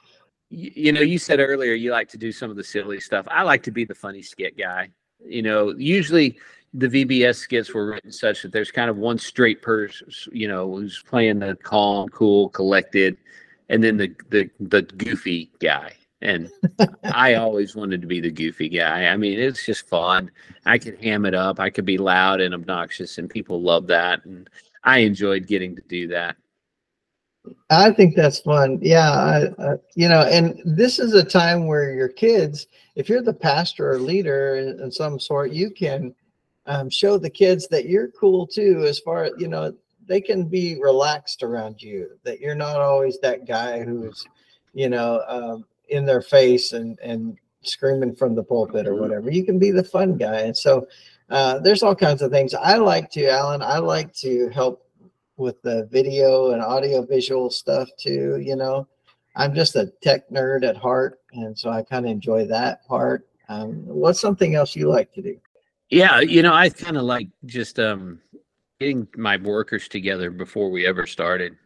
you, 0.50 0.72
you 0.74 0.92
know, 0.92 1.02
you 1.02 1.18
said 1.18 1.40
earlier 1.40 1.74
you 1.74 1.90
like 1.90 2.08
to 2.10 2.18
do 2.18 2.32
some 2.32 2.50
of 2.50 2.56
the 2.56 2.64
silly 2.64 3.00
stuff. 3.00 3.26
I 3.30 3.42
like 3.42 3.62
to 3.64 3.70
be 3.70 3.84
the 3.84 3.94
funny 3.94 4.22
skit 4.22 4.56
guy. 4.56 4.90
You 5.24 5.42
know, 5.42 5.74
usually 5.76 6.38
the 6.74 6.88
VBS 6.88 7.36
skits 7.36 7.74
were 7.74 7.86
written 7.86 8.12
such 8.12 8.42
that 8.42 8.52
there's 8.52 8.70
kind 8.70 8.90
of 8.90 8.96
one 8.96 9.18
straight 9.18 9.62
person, 9.62 10.08
you 10.32 10.48
know, 10.48 10.70
who's 10.70 11.02
playing 11.02 11.40
the 11.40 11.56
calm, 11.56 12.08
cool, 12.10 12.50
collected, 12.50 13.16
and 13.68 13.82
then 13.82 13.96
the 13.96 14.14
the 14.30 14.50
the 14.60 14.82
goofy 14.82 15.50
guy. 15.60 15.92
And 16.20 16.50
I 17.04 17.34
always 17.34 17.76
wanted 17.76 18.00
to 18.00 18.06
be 18.06 18.20
the 18.20 18.30
goofy 18.30 18.68
guy. 18.68 19.06
I 19.06 19.16
mean, 19.16 19.38
it's 19.38 19.64
just 19.64 19.88
fun. 19.88 20.30
I 20.66 20.78
could 20.78 21.02
ham 21.02 21.24
it 21.26 21.34
up. 21.34 21.60
I 21.60 21.70
could 21.70 21.84
be 21.84 21.98
loud 21.98 22.40
and 22.40 22.54
obnoxious, 22.54 23.18
and 23.18 23.30
people 23.30 23.62
love 23.62 23.86
that. 23.88 24.24
And 24.24 24.48
I 24.84 24.98
enjoyed 24.98 25.46
getting 25.46 25.76
to 25.76 25.82
do 25.82 26.08
that. 26.08 26.36
I 27.70 27.92
think 27.92 28.14
that's 28.14 28.40
fun. 28.40 28.78
Yeah, 28.82 29.10
I, 29.10 29.62
uh, 29.62 29.76
you 29.94 30.08
know, 30.08 30.22
and 30.22 30.60
this 30.64 30.98
is 30.98 31.14
a 31.14 31.24
time 31.24 31.66
where 31.66 31.92
your 31.92 32.08
kids, 32.08 32.66
if 32.94 33.08
you're 33.08 33.22
the 33.22 33.32
pastor 33.32 33.92
or 33.92 33.98
leader 33.98 34.56
in, 34.56 34.80
in 34.80 34.90
some 34.90 35.18
sort, 35.18 35.52
you 35.52 35.70
can 35.70 36.14
um, 36.66 36.90
show 36.90 37.18
the 37.18 37.30
kids 37.30 37.68
that 37.68 37.86
you're 37.86 38.08
cool 38.08 38.46
too. 38.46 38.84
As 38.86 38.98
far 38.98 39.24
as 39.24 39.32
you 39.38 39.48
know, 39.48 39.74
they 40.06 40.20
can 40.20 40.48
be 40.48 40.78
relaxed 40.80 41.42
around 41.42 41.82
you. 41.82 42.10
That 42.24 42.40
you're 42.40 42.54
not 42.54 42.76
always 42.76 43.18
that 43.20 43.46
guy 43.46 43.82
who's, 43.82 44.26
you 44.74 44.88
know, 44.88 45.22
um, 45.28 45.64
in 45.88 46.04
their 46.04 46.22
face 46.22 46.72
and 46.72 46.98
and 47.00 47.36
screaming 47.62 48.14
from 48.14 48.34
the 48.34 48.42
pulpit 48.42 48.86
or 48.86 48.94
whatever. 48.94 49.30
You 49.30 49.44
can 49.44 49.58
be 49.58 49.70
the 49.70 49.84
fun 49.84 50.16
guy, 50.16 50.40
and 50.42 50.56
so 50.56 50.86
uh, 51.30 51.58
there's 51.58 51.82
all 51.82 51.94
kinds 51.94 52.22
of 52.22 52.30
things. 52.30 52.54
I 52.54 52.76
like 52.76 53.10
to, 53.12 53.28
Alan, 53.28 53.62
I 53.62 53.78
like 53.78 54.14
to 54.14 54.48
help 54.50 54.86
with 55.36 55.60
the 55.62 55.86
video 55.90 56.52
and 56.52 56.62
audio 56.62 57.02
visual 57.02 57.50
stuff 57.50 57.88
too. 57.98 58.38
You 58.42 58.56
know, 58.56 58.86
I'm 59.36 59.54
just 59.54 59.76
a 59.76 59.92
tech 60.02 60.28
nerd 60.30 60.66
at 60.66 60.76
heart. 60.76 61.20
And 61.32 61.56
so 61.56 61.70
I 61.70 61.82
kind 61.82 62.06
of 62.06 62.10
enjoy 62.10 62.46
that 62.46 62.86
part. 62.86 63.28
Um, 63.48 63.86
what's 63.86 64.20
something 64.20 64.54
else 64.54 64.74
you 64.74 64.88
like 64.88 65.12
to 65.14 65.22
do? 65.22 65.38
Yeah, 65.90 66.20
you 66.20 66.42
know, 66.42 66.52
I 66.52 66.68
kind 66.68 66.96
of 66.96 67.04
like 67.04 67.28
just 67.46 67.78
um, 67.78 68.20
getting 68.78 69.08
my 69.16 69.36
workers 69.38 69.88
together 69.88 70.30
before 70.30 70.70
we 70.70 70.86
ever 70.86 71.06
started 71.06 71.52
and 71.52 71.58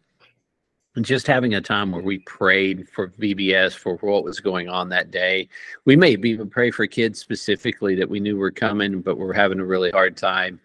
just 1.01 1.27
having 1.27 1.55
a 1.55 1.61
time 1.61 1.91
where 1.91 2.03
we 2.03 2.19
prayed 2.19 2.89
for 2.89 3.09
VBS 3.09 3.75
for 3.75 3.97
what 3.97 4.25
was 4.25 4.41
going 4.41 4.69
on 4.69 4.91
that 4.91 5.11
day. 5.11 5.49
We 5.87 5.97
may 5.97 6.11
even 6.11 6.51
pray 6.51 6.71
for 6.71 6.87
kids 6.87 7.19
specifically 7.19 7.95
that 7.95 8.11
we 8.11 8.21
knew 8.21 8.37
were 8.37 8.51
coming, 8.51 9.01
but 9.01 9.17
we're 9.17 9.33
having 9.33 9.59
a 9.59 9.65
really 9.65 9.91
hard 9.91 10.17
time. 10.17 10.61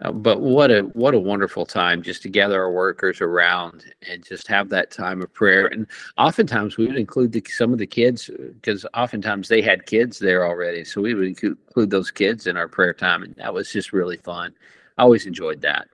Uh, 0.00 0.10
but 0.10 0.40
what 0.40 0.72
a 0.72 0.80
what 0.94 1.14
a 1.14 1.18
wonderful 1.18 1.64
time 1.64 2.02
just 2.02 2.22
to 2.22 2.28
gather 2.28 2.60
our 2.60 2.72
workers 2.72 3.20
around 3.20 3.84
and 4.08 4.24
just 4.24 4.48
have 4.48 4.68
that 4.68 4.90
time 4.90 5.22
of 5.22 5.32
prayer. 5.32 5.66
And 5.66 5.86
oftentimes 6.18 6.76
we 6.76 6.86
would 6.86 6.96
include 6.96 7.30
the, 7.30 7.44
some 7.48 7.72
of 7.72 7.78
the 7.78 7.86
kids 7.86 8.28
because 8.54 8.84
oftentimes 8.94 9.46
they 9.46 9.62
had 9.62 9.86
kids 9.86 10.18
there 10.18 10.44
already, 10.44 10.84
so 10.84 11.00
we 11.00 11.14
would 11.14 11.28
include 11.28 11.90
those 11.90 12.10
kids 12.10 12.48
in 12.48 12.56
our 12.56 12.66
prayer 12.66 12.92
time, 12.92 13.22
and 13.22 13.36
that 13.36 13.54
was 13.54 13.70
just 13.70 13.92
really 13.92 14.16
fun. 14.16 14.52
I 14.98 15.02
always 15.02 15.26
enjoyed 15.26 15.60
that. 15.60 15.86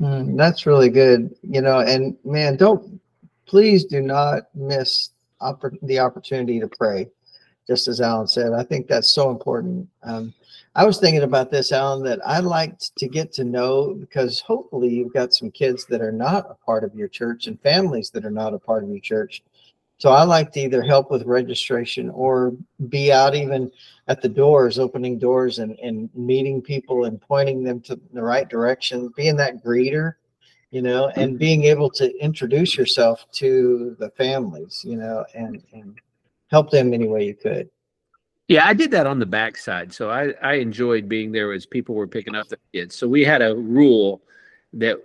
Mm, 0.00 0.36
that's 0.36 0.66
really 0.66 0.90
good. 0.90 1.34
You 1.42 1.62
know, 1.62 1.80
and 1.80 2.16
man, 2.24 2.56
don't 2.56 3.00
please 3.46 3.84
do 3.84 4.00
not 4.00 4.44
miss 4.54 5.10
oppor- 5.40 5.78
the 5.82 5.98
opportunity 5.98 6.60
to 6.60 6.68
pray. 6.68 7.08
Just 7.66 7.88
as 7.88 8.00
Alan 8.00 8.28
said, 8.28 8.52
I 8.52 8.62
think 8.62 8.86
that's 8.86 9.12
so 9.12 9.30
important. 9.30 9.88
Um, 10.04 10.32
I 10.76 10.84
was 10.84 10.98
thinking 10.98 11.22
about 11.22 11.50
this, 11.50 11.72
Alan, 11.72 12.04
that 12.04 12.20
I 12.24 12.38
like 12.38 12.78
to 12.98 13.08
get 13.08 13.32
to 13.32 13.44
know 13.44 13.94
because 13.94 14.40
hopefully 14.40 14.88
you've 14.88 15.12
got 15.12 15.32
some 15.34 15.50
kids 15.50 15.86
that 15.86 16.02
are 16.02 16.12
not 16.12 16.46
a 16.50 16.54
part 16.54 16.84
of 16.84 16.94
your 16.94 17.08
church 17.08 17.46
and 17.46 17.60
families 17.62 18.10
that 18.10 18.24
are 18.24 18.30
not 18.30 18.54
a 18.54 18.58
part 18.58 18.84
of 18.84 18.90
your 18.90 19.00
church. 19.00 19.42
So 19.98 20.10
I 20.10 20.24
like 20.24 20.52
to 20.52 20.60
either 20.60 20.82
help 20.82 21.10
with 21.10 21.24
registration 21.24 22.10
or 22.10 22.52
be 22.88 23.12
out 23.12 23.34
even 23.34 23.70
at 24.08 24.20
the 24.20 24.28
doors, 24.28 24.78
opening 24.78 25.18
doors 25.18 25.58
and, 25.58 25.78
and 25.78 26.10
meeting 26.14 26.60
people 26.60 27.06
and 27.06 27.20
pointing 27.20 27.64
them 27.64 27.80
to 27.82 27.98
the 28.12 28.22
right 28.22 28.48
direction, 28.48 29.12
being 29.16 29.36
that 29.36 29.64
greeter, 29.64 30.14
you 30.70 30.82
know, 30.82 31.08
and 31.16 31.30
mm-hmm. 31.30 31.38
being 31.38 31.64
able 31.64 31.88
to 31.90 32.14
introduce 32.18 32.76
yourself 32.76 33.26
to 33.32 33.96
the 33.98 34.10
families, 34.10 34.84
you 34.84 34.96
know, 34.96 35.24
and, 35.34 35.62
and 35.72 35.98
help 36.50 36.70
them 36.70 36.92
any 36.92 37.08
way 37.08 37.24
you 37.24 37.34
could. 37.34 37.70
Yeah, 38.48 38.66
I 38.66 38.74
did 38.74 38.90
that 38.92 39.06
on 39.06 39.18
the 39.18 39.26
backside. 39.26 39.92
So 39.92 40.10
I, 40.10 40.32
I 40.42 40.54
enjoyed 40.54 41.08
being 41.08 41.32
there 41.32 41.52
as 41.52 41.66
people 41.66 41.94
were 41.94 42.06
picking 42.06 42.34
up 42.34 42.48
the 42.48 42.58
kids. 42.72 42.94
So 42.94 43.08
we 43.08 43.24
had 43.24 43.42
a 43.42 43.56
rule 43.56 44.22
that 44.74 44.98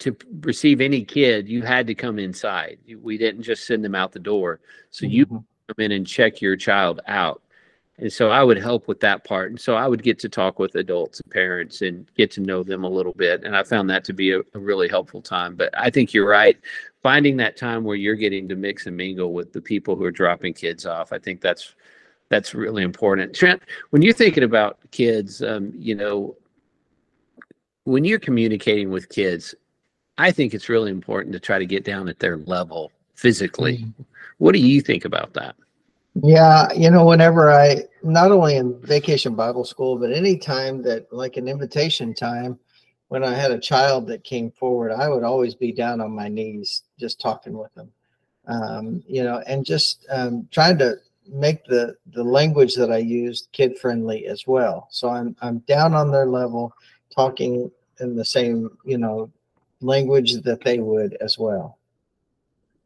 to 0.00 0.16
receive 0.40 0.80
any 0.80 1.04
kid, 1.04 1.48
you 1.48 1.62
had 1.62 1.86
to 1.86 1.94
come 1.94 2.18
inside. 2.18 2.78
We 3.00 3.16
didn't 3.16 3.42
just 3.42 3.66
send 3.66 3.84
them 3.84 3.94
out 3.94 4.12
the 4.12 4.18
door. 4.18 4.60
So 4.90 5.06
you 5.06 5.26
mm-hmm. 5.26 5.36
come 5.36 5.76
in 5.78 5.92
and 5.92 6.06
check 6.06 6.40
your 6.40 6.56
child 6.56 7.00
out. 7.06 7.42
And 7.98 8.10
so 8.10 8.30
I 8.30 8.42
would 8.42 8.56
help 8.56 8.88
with 8.88 8.98
that 9.00 9.24
part. 9.24 9.50
And 9.50 9.60
so 9.60 9.74
I 9.76 9.86
would 9.86 10.02
get 10.02 10.18
to 10.20 10.28
talk 10.30 10.58
with 10.58 10.74
adults 10.74 11.20
and 11.20 11.30
parents 11.30 11.82
and 11.82 12.06
get 12.16 12.30
to 12.32 12.40
know 12.40 12.62
them 12.62 12.82
a 12.82 12.88
little 12.88 13.12
bit. 13.12 13.44
And 13.44 13.54
I 13.54 13.62
found 13.62 13.90
that 13.90 14.04
to 14.04 14.14
be 14.14 14.32
a, 14.32 14.40
a 14.54 14.58
really 14.58 14.88
helpful 14.88 15.20
time. 15.20 15.54
But 15.54 15.70
I 15.78 15.90
think 15.90 16.14
you're 16.14 16.28
right. 16.28 16.56
Finding 17.02 17.36
that 17.36 17.58
time 17.58 17.84
where 17.84 17.96
you're 17.96 18.14
getting 18.14 18.48
to 18.48 18.56
mix 18.56 18.86
and 18.86 18.96
mingle 18.96 19.34
with 19.34 19.52
the 19.52 19.60
people 19.60 19.96
who 19.96 20.04
are 20.04 20.10
dropping 20.10 20.54
kids 20.54 20.86
off, 20.86 21.12
I 21.12 21.18
think 21.18 21.42
that's 21.42 21.74
that's 22.30 22.54
really 22.54 22.84
important. 22.84 23.34
Trent, 23.34 23.60
when 23.90 24.00
you're 24.00 24.14
thinking 24.14 24.44
about 24.44 24.78
kids, 24.92 25.42
um, 25.42 25.72
you 25.76 25.94
know, 25.94 26.36
when 27.84 28.04
you're 28.04 28.20
communicating 28.20 28.90
with 28.90 29.08
kids, 29.08 29.54
I 30.20 30.30
think 30.30 30.52
it's 30.52 30.68
really 30.68 30.90
important 30.90 31.32
to 31.32 31.40
try 31.40 31.58
to 31.58 31.64
get 31.64 31.82
down 31.82 32.06
at 32.06 32.18
their 32.18 32.36
level 32.36 32.92
physically. 33.14 33.78
Mm-hmm. 33.78 34.02
What 34.36 34.52
do 34.52 34.58
you 34.58 34.82
think 34.82 35.06
about 35.06 35.32
that? 35.32 35.56
Yeah, 36.22 36.70
you 36.74 36.90
know, 36.90 37.06
whenever 37.06 37.50
I 37.50 37.84
not 38.02 38.30
only 38.30 38.56
in 38.56 38.78
vacation 38.82 39.34
Bible 39.34 39.64
school, 39.64 39.96
but 39.98 40.12
any 40.12 40.36
time 40.36 40.82
that 40.82 41.10
like 41.10 41.38
an 41.38 41.48
invitation 41.48 42.12
time, 42.12 42.58
when 43.08 43.24
I 43.24 43.32
had 43.32 43.50
a 43.50 43.58
child 43.58 44.06
that 44.08 44.22
came 44.22 44.50
forward, 44.50 44.92
I 44.92 45.08
would 45.08 45.24
always 45.24 45.54
be 45.54 45.72
down 45.72 46.02
on 46.02 46.10
my 46.10 46.28
knees 46.28 46.82
just 46.98 47.18
talking 47.18 47.56
with 47.56 47.72
them, 47.74 47.90
um, 48.46 49.02
you 49.06 49.24
know, 49.24 49.42
and 49.46 49.64
just 49.64 50.06
um, 50.10 50.46
trying 50.50 50.76
to 50.78 50.96
make 51.28 51.64
the 51.64 51.96
the 52.12 52.24
language 52.24 52.74
that 52.74 52.92
I 52.92 52.98
used 52.98 53.48
kid 53.52 53.78
friendly 53.78 54.26
as 54.26 54.46
well. 54.46 54.86
So 54.90 55.08
I'm 55.08 55.34
I'm 55.40 55.60
down 55.60 55.94
on 55.94 56.10
their 56.10 56.26
level, 56.26 56.74
talking 57.14 57.70
in 58.00 58.16
the 58.16 58.24
same 58.24 58.76
you 58.84 58.98
know 58.98 59.30
language 59.80 60.34
that 60.42 60.62
they 60.62 60.78
would 60.78 61.16
as 61.20 61.38
well. 61.38 61.78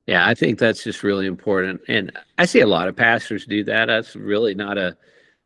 Yeah, 0.06 0.26
I 0.26 0.34
think 0.34 0.58
that's 0.58 0.84
just 0.84 1.02
really 1.02 1.26
important, 1.26 1.80
and 1.88 2.12
I 2.36 2.44
see 2.44 2.60
a 2.60 2.66
lot 2.66 2.88
of 2.88 2.96
pastors 2.96 3.46
do 3.46 3.64
that. 3.64 3.86
That's 3.86 4.14
really 4.16 4.54
not 4.54 4.76
a 4.76 4.96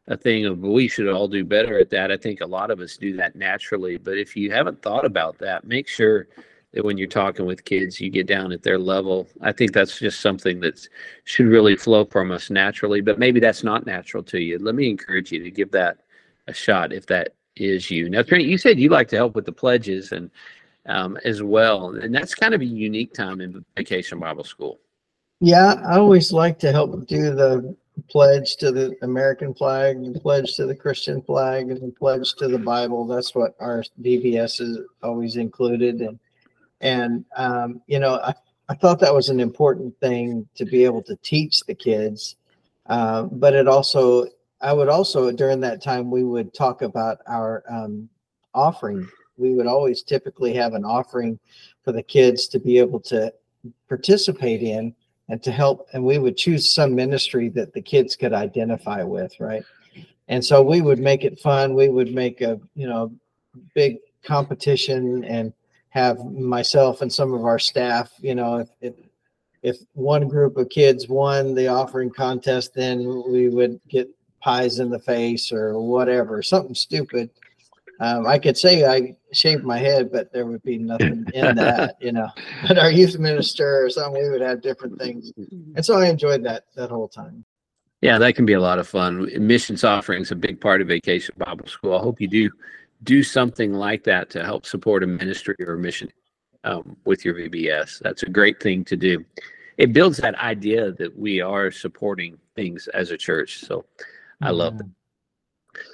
a 0.08 0.16
thing 0.16 0.46
of 0.46 0.58
we 0.61 0.88
should 0.88 1.08
all 1.08 1.28
do 1.28 1.44
better 1.44 1.78
at 1.78 1.90
that. 1.90 2.11
I 2.11 2.16
think 2.16 2.40
a 2.40 2.46
lot 2.46 2.70
of 2.70 2.80
us 2.80 2.96
do 2.96 3.14
that 3.16 3.37
naturally, 3.37 3.98
but 3.98 4.16
if 4.16 4.34
you 4.34 4.50
haven't 4.50 4.82
thought 4.82 5.04
about 5.04 5.38
that, 5.38 5.64
make 5.64 5.87
sure 5.87 6.28
that 6.72 6.84
when 6.84 6.98
you're 6.98 7.06
talking 7.06 7.46
with 7.46 7.64
kids, 7.64 8.00
you 8.00 8.11
get 8.11 8.26
down 8.26 8.52
at 8.52 8.62
their 8.62 8.78
level. 8.78 9.28
I 9.42 9.52
think 9.52 9.72
that's 9.72 9.98
just 9.98 10.20
something 10.20 10.61
that 10.61 10.87
should 11.24 11.46
really 11.46 11.76
flow 11.76 12.04
from 12.06 12.30
us 12.30 12.50
naturally, 12.50 13.00
but 13.00 13.18
maybe 13.18 13.38
that's 13.38 13.62
not 13.62 13.87
natural 13.87 14.22
to 14.24 14.40
you. 14.40 14.58
Let 14.58 14.74
me 14.74 14.88
encourage 14.88 15.30
you 15.30 15.42
to 15.42 15.50
give 15.50 15.70
that 15.72 15.98
a 16.46 16.54
shot 16.54 16.92
if 16.92 17.06
that 17.06 17.34
is 17.56 17.90
you. 17.90 18.08
Now, 18.08 18.22
Trent, 18.22 18.44
you 18.44 18.56
said 18.56 18.78
you 18.78 18.88
like 18.88 19.08
to 19.08 19.16
help 19.16 19.34
with 19.34 19.44
the 19.44 19.52
pledges 19.52 20.12
and 20.12 20.30
um, 20.87 21.19
as 21.25 21.43
well, 21.43 21.97
and 21.97 22.14
that's 22.14 22.35
kind 22.35 22.55
of 22.55 22.61
a 22.61 22.64
unique 22.64 23.12
time 23.12 23.41
in 23.41 23.64
Vacation 23.77 24.19
Bible 24.19 24.45
School. 24.45 24.81
Yeah, 25.41 25.75
I 25.87 25.99
always 25.99 26.33
like 26.33 26.59
to 26.61 26.73
help 26.73 27.07
do 27.07 27.35
the 27.35 27.77
pledge 28.09 28.57
to 28.57 28.73
the 28.73 28.97
American 29.03 29.55
flag, 29.55 29.97
and 29.97 30.21
pledge 30.21 30.55
to 30.57 30.67
the 30.67 30.75
Christian 30.75 31.23
flag, 31.23 31.71
and 31.71 31.95
pledge 31.95 32.35
to 32.35 32.49
the 32.49 32.59
Bible. 32.59 33.07
That's 33.07 33.35
what 33.35 33.55
our 33.61 33.85
VBS 34.03 34.61
is 34.61 34.79
always 35.03 35.37
included, 35.37 36.01
and 36.01 36.19
and 36.81 37.25
um, 37.37 37.83
you 37.87 37.99
know, 37.99 38.14
I, 38.14 38.35
I 38.69 38.75
thought 38.75 39.01
that 39.01 39.14
was 39.14 39.29
an 39.29 39.41
important 39.41 39.99
thing 40.01 40.49
to 40.57 40.64
be 40.64 40.85
able 40.85 41.03
to 41.05 41.17
teach 41.23 41.61
the 41.61 41.75
kids, 41.75 42.37
uh, 42.87 43.23
but 43.25 43.55
it 43.55 43.69
also 43.69 44.27
I 44.61 44.73
would 44.73 44.88
also 44.88 45.31
during 45.31 45.61
that 45.61 45.83
time 45.83 46.11
we 46.11 46.25
would 46.25 46.53
talk 46.53 46.83
about 46.83 47.19
our 47.27 47.62
um, 47.69 48.09
offering. 48.55 49.09
We 49.38 49.55
would 49.55 49.66
always 49.66 50.03
typically 50.03 50.53
have 50.55 50.74
an 50.74 50.85
offering 50.85 51.38
for 51.85 51.92
the 51.92 52.03
kids 52.03 52.48
to 52.48 52.59
be 52.59 52.79
able 52.79 53.01
to 53.01 53.33
participate 53.88 54.62
in 54.62 54.94
and 55.29 55.42
to 55.42 55.53
help 55.53 55.88
and 55.92 56.05
we 56.05 56.18
would 56.18 56.37
choose 56.37 56.72
some 56.72 56.94
ministry 56.94 57.48
that 57.51 57.72
the 57.72 57.83
kids 57.83 58.16
could 58.16 58.33
identify 58.33 59.03
with 59.03 59.38
right? 59.40 59.62
And 60.29 60.44
so 60.44 60.62
we 60.62 60.81
would 60.81 60.98
make 60.98 61.24
it 61.24 61.40
fun 61.40 61.74
we 61.74 61.88
would 61.88 62.14
make 62.14 62.40
a 62.40 62.61
you 62.74 62.87
know 62.87 63.12
big 63.74 63.98
competition 64.22 65.24
and 65.24 65.53
have 65.90 66.18
myself 66.24 67.01
and 67.01 67.12
some 67.12 67.33
of 67.33 67.44
our 67.44 67.59
staff 67.59 68.12
you 68.20 68.35
know 68.35 68.59
if, 68.59 68.68
if 68.81 68.94
if 69.62 69.77
one 69.94 70.29
group 70.29 70.57
of 70.57 70.68
kids 70.68 71.09
won 71.09 71.55
the 71.55 71.66
offering 71.66 72.11
contest 72.11 72.74
then 72.74 73.22
we 73.29 73.48
would 73.48 73.81
get 73.88 74.09
pies 74.40 74.79
in 74.79 74.90
the 74.90 74.98
face 74.98 75.51
or 75.51 75.79
whatever 75.81 76.42
something 76.42 76.74
stupid 76.74 77.31
um, 78.00 78.26
I 78.26 78.38
could 78.38 78.56
say 78.56 78.87
I 78.87 79.16
shaved 79.32 79.64
my 79.64 79.78
head, 79.78 80.11
but 80.12 80.32
there 80.32 80.46
would 80.46 80.62
be 80.62 80.78
nothing 80.78 81.26
in 81.34 81.56
that, 81.56 81.96
you 82.00 82.12
know. 82.12 82.28
But 82.66 82.78
our 82.78 82.90
youth 82.90 83.18
minister 83.18 83.84
or 83.84 83.90
something, 83.90 84.22
we 84.22 84.30
would 84.30 84.40
have 84.40 84.62
different 84.62 84.98
things, 84.98 85.32
and 85.74 85.84
so 85.84 85.98
I 85.98 86.08
enjoyed 86.08 86.44
that 86.44 86.66
that 86.76 86.90
whole 86.90 87.08
time. 87.08 87.44
Yeah, 88.00 88.18
that 88.18 88.37
can 88.37 88.46
be 88.46 88.52
a 88.52 88.61
lot 88.61 88.78
of 88.78 88.87
fun. 88.87 89.28
Missions 89.44 89.82
offering 89.82 90.22
is 90.22 90.30
a 90.30 90.37
big 90.37 90.61
part 90.61 90.80
of 90.80 90.88
Vacation 90.88 91.34
Bible 91.37 91.66
School. 91.66 91.94
I 91.94 92.00
hope 92.00 92.20
you 92.20 92.28
do 92.28 92.50
do 93.02 93.22
something 93.22 93.72
like 93.72 94.04
that 94.04 94.30
to 94.30 94.44
help 94.44 94.66
support 94.66 95.02
a 95.02 95.06
ministry 95.06 95.56
or 95.61 95.74
a 95.74 95.78
mission 95.78 96.11
um, 96.64 96.96
with 97.04 97.24
your 97.24 97.34
VBS. 97.34 98.00
That's 98.00 98.22
a 98.22 98.28
great 98.28 98.61
thing 98.61 98.84
to 98.87 98.96
do. 98.96 99.24
It 99.76 99.92
builds 99.92 100.18
that 100.18 100.34
idea 100.37 100.92
that 100.92 101.16
we 101.16 101.40
are 101.40 101.70
supporting 101.70 102.38
things 102.56 102.88
as 102.88 103.11
a 103.11 103.16
church. 103.16 103.61
So 103.61 103.84
I 104.42 104.50
love 104.50 104.78
that. 104.78 104.88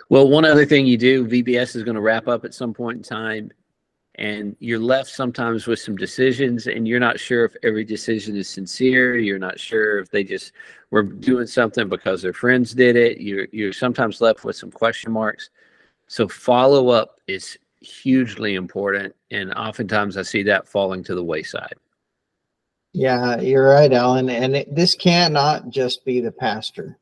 Well, 0.08 0.28
one 0.28 0.44
other 0.44 0.66
thing 0.66 0.86
you 0.86 0.96
do, 0.96 1.26
VBS 1.26 1.76
is 1.76 1.82
going 1.82 1.96
to 1.96 2.00
wrap 2.00 2.28
up 2.28 2.44
at 2.44 2.54
some 2.54 2.72
point 2.74 2.98
in 2.98 3.02
time, 3.02 3.50
and 4.16 4.56
you're 4.60 4.78
left 4.78 5.10
sometimes 5.10 5.66
with 5.66 5.78
some 5.78 5.96
decisions, 5.96 6.66
and 6.66 6.86
you're 6.86 7.00
not 7.00 7.18
sure 7.18 7.44
if 7.44 7.56
every 7.62 7.84
decision 7.84 8.36
is 8.36 8.48
sincere. 8.48 9.16
You're 9.16 9.38
not 9.38 9.58
sure 9.58 9.98
if 9.98 10.10
they 10.10 10.22
just 10.22 10.52
were 10.90 11.02
doing 11.02 11.46
something 11.46 11.88
because 11.88 12.22
their 12.22 12.32
friends 12.32 12.74
did 12.74 12.96
it. 12.96 13.20
You're 13.20 13.48
you're 13.52 13.72
sometimes 13.72 14.20
left 14.20 14.44
with 14.44 14.56
some 14.56 14.70
question 14.70 15.10
marks. 15.10 15.50
So 16.06 16.28
follow 16.28 16.90
up 16.90 17.20
is 17.26 17.58
hugely 17.80 18.54
important, 18.54 19.14
and 19.30 19.52
oftentimes 19.54 20.16
I 20.16 20.22
see 20.22 20.42
that 20.44 20.68
falling 20.68 21.02
to 21.04 21.14
the 21.14 21.24
wayside. 21.24 21.74
Yeah, 22.92 23.40
you're 23.40 23.68
right, 23.68 23.92
Alan. 23.92 24.30
And 24.30 24.54
it, 24.54 24.72
this 24.72 24.94
cannot 24.94 25.68
just 25.68 26.04
be 26.04 26.20
the 26.20 26.30
pastor. 26.30 26.96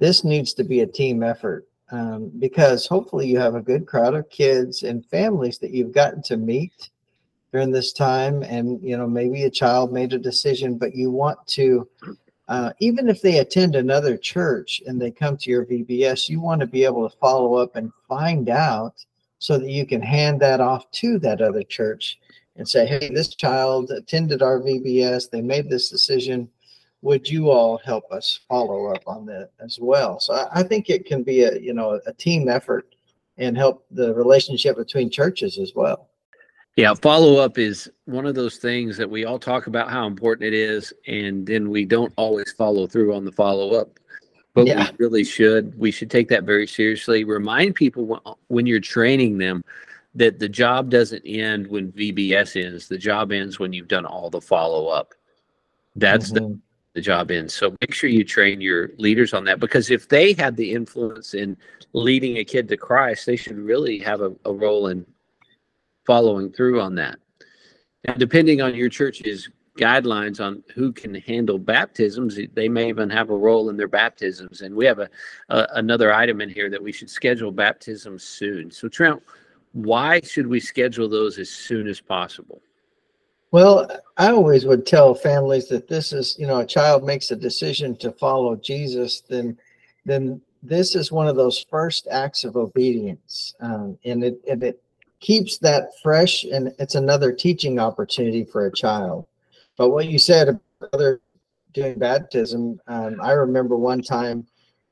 This 0.00 0.24
needs 0.24 0.52
to 0.54 0.64
be 0.64 0.80
a 0.80 0.86
team 0.86 1.22
effort 1.22 1.67
um, 1.90 2.30
because 2.38 2.86
hopefully 2.86 3.26
you 3.26 3.38
have 3.38 3.54
a 3.54 3.62
good 3.62 3.86
crowd 3.86 4.14
of 4.14 4.28
kids 4.30 4.82
and 4.82 5.06
families 5.06 5.58
that 5.58 5.70
you've 5.70 5.92
gotten 5.92 6.22
to 6.22 6.36
meet 6.36 6.90
during 7.52 7.70
this 7.70 7.92
time. 7.92 8.42
And 8.42 8.80
you 8.82 8.96
know 8.96 9.06
maybe 9.06 9.44
a 9.44 9.50
child 9.50 9.92
made 9.92 10.12
a 10.12 10.18
decision 10.18 10.76
but 10.76 10.94
you 10.94 11.10
want 11.10 11.38
to 11.48 11.88
uh, 12.48 12.72
even 12.80 13.10
if 13.10 13.20
they 13.20 13.38
attend 13.38 13.76
another 13.76 14.16
church 14.16 14.80
and 14.86 15.00
they 15.00 15.10
come 15.10 15.36
to 15.36 15.50
your 15.50 15.66
vbs 15.66 16.28
you 16.28 16.40
want 16.40 16.60
to 16.60 16.66
be 16.66 16.84
able 16.84 17.08
to 17.08 17.16
follow 17.18 17.54
up 17.54 17.76
and 17.76 17.92
find 18.08 18.48
out 18.48 19.04
so 19.38 19.58
that 19.58 19.70
you 19.70 19.86
can 19.86 20.00
hand 20.00 20.40
that 20.40 20.60
off 20.60 20.90
to 20.90 21.18
that 21.18 21.40
other 21.40 21.62
church 21.62 22.18
and 22.56 22.68
say 22.68 22.86
hey 22.86 23.10
this 23.10 23.34
child 23.34 23.90
attended 23.90 24.42
our 24.42 24.60
vbs 24.60 25.30
they 25.30 25.42
made 25.42 25.68
this 25.68 25.90
decision 25.90 26.48
would 27.02 27.28
you 27.28 27.50
all 27.50 27.78
help 27.78 28.10
us 28.10 28.40
follow 28.48 28.86
up 28.86 29.02
on 29.06 29.26
that 29.26 29.50
as 29.60 29.78
well? 29.80 30.18
So 30.20 30.34
I, 30.34 30.60
I 30.60 30.62
think 30.62 30.90
it 30.90 31.06
can 31.06 31.22
be 31.22 31.42
a 31.42 31.58
you 31.58 31.74
know 31.74 32.00
a 32.06 32.12
team 32.12 32.48
effort 32.48 32.94
and 33.38 33.56
help 33.56 33.86
the 33.90 34.14
relationship 34.14 34.76
between 34.76 35.10
churches 35.10 35.58
as 35.58 35.72
well. 35.74 36.08
Yeah, 36.76 36.94
follow 36.94 37.38
up 37.38 37.58
is 37.58 37.90
one 38.04 38.24
of 38.24 38.36
those 38.36 38.58
things 38.58 38.96
that 38.98 39.10
we 39.10 39.24
all 39.24 39.38
talk 39.38 39.66
about 39.66 39.90
how 39.90 40.06
important 40.06 40.46
it 40.46 40.54
is, 40.54 40.92
and 41.08 41.44
then 41.44 41.70
we 41.70 41.84
don't 41.84 42.12
always 42.16 42.52
follow 42.52 42.86
through 42.86 43.14
on 43.14 43.24
the 43.24 43.32
follow 43.32 43.74
up. 43.74 43.98
But 44.54 44.68
yeah. 44.68 44.88
we 44.90 44.96
really 44.98 45.24
should. 45.24 45.76
We 45.76 45.90
should 45.90 46.08
take 46.08 46.28
that 46.28 46.44
very 46.44 46.68
seriously. 46.68 47.24
Remind 47.24 47.74
people 47.74 48.20
when, 48.46 48.66
you're 48.66 48.78
training 48.78 49.38
them 49.38 49.64
that 50.14 50.38
the 50.38 50.48
job 50.48 50.88
doesn't 50.88 51.22
end 51.24 51.66
when 51.66 51.90
VBS 51.92 52.64
ends. 52.64 52.86
The 52.86 52.98
job 52.98 53.32
ends 53.32 53.58
when 53.58 53.72
you've 53.72 53.88
done 53.88 54.06
all 54.06 54.30
the 54.30 54.40
follow 54.40 54.86
up. 54.86 55.14
That's 55.96 56.30
mm-hmm. 56.30 56.52
the 56.52 56.60
the 56.94 57.00
job 57.00 57.30
in. 57.30 57.48
So 57.48 57.74
make 57.80 57.92
sure 57.92 58.10
you 58.10 58.24
train 58.24 58.60
your 58.60 58.90
leaders 58.98 59.34
on 59.34 59.44
that 59.44 59.60
because 59.60 59.90
if 59.90 60.08
they 60.08 60.32
have 60.34 60.56
the 60.56 60.72
influence 60.72 61.34
in 61.34 61.56
leading 61.92 62.38
a 62.38 62.44
kid 62.44 62.68
to 62.68 62.76
Christ, 62.76 63.26
they 63.26 63.36
should 63.36 63.58
really 63.58 63.98
have 63.98 64.20
a, 64.20 64.32
a 64.44 64.52
role 64.52 64.88
in 64.88 65.06
following 66.06 66.50
through 66.50 66.80
on 66.80 66.94
that. 66.96 67.18
Depending 68.16 68.62
on 68.62 68.74
your 68.74 68.88
church's 68.88 69.50
guidelines 69.78 70.44
on 70.44 70.62
who 70.74 70.92
can 70.92 71.14
handle 71.14 71.58
baptisms, 71.58 72.38
they 72.54 72.68
may 72.68 72.88
even 72.88 73.10
have 73.10 73.30
a 73.30 73.36
role 73.36 73.68
in 73.70 73.76
their 73.76 73.88
baptisms. 73.88 74.62
And 74.62 74.74
we 74.74 74.86
have 74.86 74.98
a, 74.98 75.08
a 75.50 75.66
another 75.74 76.12
item 76.12 76.40
in 76.40 76.48
here 76.48 76.70
that 76.70 76.82
we 76.82 76.92
should 76.92 77.10
schedule 77.10 77.52
baptisms 77.52 78.24
soon. 78.24 78.70
So 78.70 78.88
Trent, 78.88 79.22
why 79.72 80.20
should 80.22 80.46
we 80.46 80.60
schedule 80.60 81.08
those 81.08 81.38
as 81.38 81.50
soon 81.50 81.86
as 81.86 82.00
possible? 82.00 82.60
Well, 83.50 83.90
I 84.18 84.30
always 84.30 84.66
would 84.66 84.86
tell 84.86 85.14
families 85.14 85.68
that 85.68 85.88
this 85.88 86.12
is, 86.12 86.36
you 86.38 86.46
know, 86.46 86.60
a 86.60 86.66
child 86.66 87.04
makes 87.04 87.30
a 87.30 87.36
decision 87.36 87.96
to 87.96 88.12
follow 88.12 88.56
Jesus, 88.56 89.22
then, 89.22 89.56
then 90.04 90.40
this 90.62 90.94
is 90.94 91.10
one 91.10 91.28
of 91.28 91.36
those 91.36 91.64
first 91.70 92.08
acts 92.10 92.44
of 92.44 92.56
obedience, 92.56 93.54
um, 93.60 93.98
and 94.04 94.24
it 94.24 94.40
and 94.50 94.62
it 94.62 94.82
keeps 95.20 95.56
that 95.58 95.90
fresh, 96.02 96.44
and 96.44 96.74
it's 96.78 96.94
another 96.94 97.32
teaching 97.32 97.78
opportunity 97.78 98.44
for 98.44 98.66
a 98.66 98.72
child. 98.72 99.26
But 99.76 99.90
what 99.90 100.08
you 100.08 100.18
said 100.18 100.48
about 100.48 100.62
other 100.92 101.20
doing 101.72 101.98
baptism, 101.98 102.80
um, 102.88 103.20
I 103.22 103.32
remember 103.32 103.76
one 103.76 104.02
time, 104.02 104.46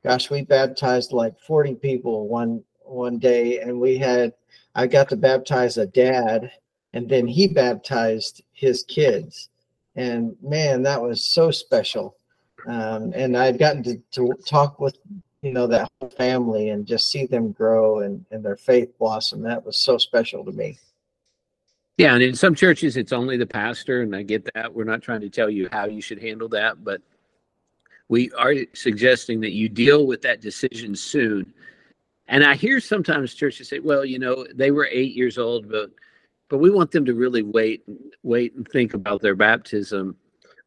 gosh, 0.04 0.30
we 0.30 0.42
baptized 0.42 1.12
like 1.12 1.38
forty 1.40 1.74
people 1.74 2.28
one 2.28 2.62
one 2.84 3.18
day, 3.18 3.58
and 3.60 3.80
we 3.80 3.98
had 3.98 4.32
I 4.76 4.86
got 4.86 5.08
to 5.10 5.16
baptize 5.16 5.78
a 5.78 5.86
dad 5.86 6.52
and 6.96 7.10
then 7.10 7.26
he 7.26 7.46
baptized 7.46 8.42
his 8.56 8.82
kids. 8.84 9.50
And 9.94 10.36
man 10.42 10.82
that 10.82 11.00
was 11.00 11.24
so 11.24 11.50
special. 11.52 12.16
Um, 12.66 13.12
and 13.14 13.36
i'd 13.36 13.58
gotten 13.58 13.82
to, 13.84 13.96
to 14.12 14.34
talk 14.44 14.80
with 14.80 14.96
you 15.42 15.52
know 15.52 15.68
that 15.68 15.88
whole 16.00 16.10
family 16.10 16.70
and 16.70 16.84
just 16.84 17.10
see 17.12 17.26
them 17.26 17.52
grow 17.52 18.00
and, 18.00 18.24
and 18.32 18.44
their 18.44 18.56
faith 18.56 18.98
blossom. 18.98 19.42
That 19.42 19.64
was 19.64 19.78
so 19.78 19.98
special 19.98 20.44
to 20.44 20.50
me. 20.50 20.78
Yeah 21.98 22.14
and 22.14 22.22
in 22.22 22.34
some 22.34 22.54
churches 22.54 22.96
it's 22.96 23.12
only 23.12 23.36
the 23.36 23.46
pastor 23.46 24.02
and 24.02 24.16
i 24.16 24.22
get 24.22 24.48
that. 24.54 24.74
We're 24.74 24.84
not 24.84 25.02
trying 25.02 25.20
to 25.20 25.30
tell 25.30 25.50
you 25.50 25.68
how 25.70 25.86
you 25.86 26.00
should 26.00 26.20
handle 26.20 26.48
that 26.48 26.82
but 26.82 27.00
we 28.08 28.30
are 28.32 28.54
suggesting 28.72 29.40
that 29.40 29.52
you 29.52 29.68
deal 29.68 30.06
with 30.06 30.22
that 30.22 30.40
decision 30.40 30.96
soon. 30.96 31.52
And 32.28 32.42
i 32.42 32.54
hear 32.54 32.80
sometimes 32.80 33.34
churches 33.34 33.68
say 33.68 33.78
well 33.78 34.04
you 34.04 34.18
know 34.18 34.46
they 34.54 34.70
were 34.70 34.88
eight 34.90 35.14
years 35.14 35.38
old 35.38 35.70
but 35.70 35.90
but 36.48 36.58
we 36.58 36.70
want 36.70 36.90
them 36.90 37.04
to 37.04 37.14
really 37.14 37.42
wait, 37.42 37.84
wait 38.22 38.54
and 38.54 38.66
think 38.68 38.94
about 38.94 39.20
their 39.20 39.34
baptism. 39.34 40.16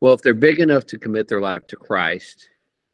Well, 0.02 0.13
if 0.13 0.22
they're 0.22 0.34
big 0.34 0.60
enough 0.60 0.86
to 0.88 0.98
commit 0.98 1.28
their 1.28 1.42
life 1.42 1.68
to 1.68 1.76
Christ 1.76 2.50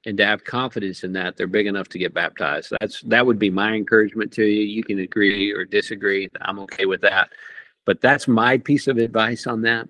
and 0.06 0.18
to 0.18 0.26
have 0.26 0.44
confidence 0.44 1.04
in 1.04 1.14
that, 1.14 1.38
they're 1.38 1.48
big 1.48 1.68
enough 1.68 1.88
to 1.90 2.00
get 2.00 2.14
baptized. 2.14 2.74
That's 2.80 3.02
that 3.02 3.26
would 3.26 3.40
be 3.40 3.50
my 3.50 3.74
encouragement 3.74 4.32
to 4.34 4.46
you. 4.46 4.64
You 4.64 4.84
can 4.84 5.00
agree 5.00 5.52
or 5.52 5.66
disagree. 5.66 6.30
I'm 6.42 6.60
okay 6.60 6.86
with 6.86 7.02
that, 7.02 7.30
but 7.86 8.02
that's 8.02 8.28
my 8.28 8.58
piece 8.58 8.88
of 8.88 8.98
advice 8.98 9.48
on 9.48 9.62
that. 9.64 9.88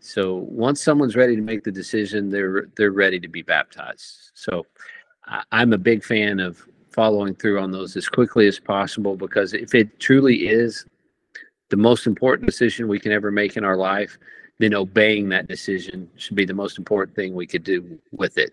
So 0.00 0.36
once 0.36 0.82
someone's 0.82 1.16
ready 1.16 1.36
to 1.36 1.42
make 1.42 1.64
the 1.64 1.72
decision, 1.72 2.30
they're 2.30 2.66
they're 2.76 2.92
ready 2.92 3.20
to 3.20 3.28
be 3.28 3.42
baptized. 3.42 4.32
So 4.34 4.66
I'm 5.52 5.72
a 5.72 5.78
big 5.78 6.04
fan 6.04 6.40
of 6.40 6.62
following 6.90 7.34
through 7.34 7.60
on 7.60 7.70
those 7.70 7.96
as 7.96 8.08
quickly 8.08 8.46
as 8.46 8.58
possible 8.58 9.16
because 9.16 9.54
if 9.54 9.74
it 9.74 9.98
truly 9.98 10.48
is 10.48 10.84
the 11.72 11.76
most 11.78 12.06
important 12.06 12.46
decision 12.46 12.86
we 12.86 13.00
can 13.00 13.12
ever 13.12 13.30
make 13.30 13.56
in 13.56 13.64
our 13.64 13.78
life, 13.78 14.18
then 14.58 14.74
obeying 14.74 15.30
that 15.30 15.48
decision 15.48 16.06
should 16.16 16.36
be 16.36 16.44
the 16.44 16.52
most 16.52 16.76
important 16.76 17.16
thing 17.16 17.34
we 17.34 17.46
could 17.46 17.64
do 17.64 17.98
with 18.10 18.36
it. 18.36 18.52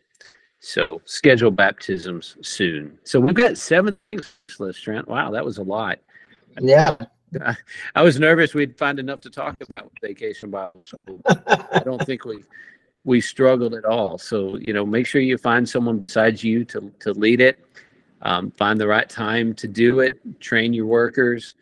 So 0.62 1.02
schedule 1.04 1.52
baptisms 1.52 2.38
soon. 2.42 2.98
So 3.04 3.20
we've 3.20 3.36
got 3.36 3.58
seven 3.58 3.98
things 4.14 4.40
list, 4.58 4.82
Trent. 4.84 5.10
Wow, 5.10 5.32
that 5.32 5.44
was 5.44 5.58
a 5.58 5.64
lot. 5.64 6.00
Yeah. 6.62 6.96
I 7.96 8.02
was 8.02 8.22
nervous 8.22 8.54
we'd 8.54 8.78
find 8.78 9.00
enough 9.00 9.20
to 9.22 9.30
talk 9.30 9.58
about 9.70 9.92
vacation 10.02 10.50
Bible 10.50 10.86
school. 10.86 11.22
I 11.28 11.82
don't 11.84 12.04
think 12.06 12.24
we 12.24 12.46
we 13.04 13.20
struggled 13.20 13.74
at 13.74 13.84
all. 13.84 14.18
So 14.18 14.58
you 14.60 14.72
know, 14.72 14.86
make 14.86 15.08
sure 15.08 15.20
you 15.20 15.38
find 15.38 15.68
someone 15.68 16.00
besides 16.00 16.42
you 16.42 16.64
to 16.66 16.90
to 17.00 17.12
lead 17.12 17.42
it. 17.42 17.60
Um, 18.22 18.52
find 18.52 18.80
the 18.80 18.88
right 18.88 19.10
time 19.10 19.54
to 19.56 19.68
do 19.68 20.00
it. 20.00 20.20
Train 20.40 20.72
your 20.72 20.86
workers. 20.86 21.56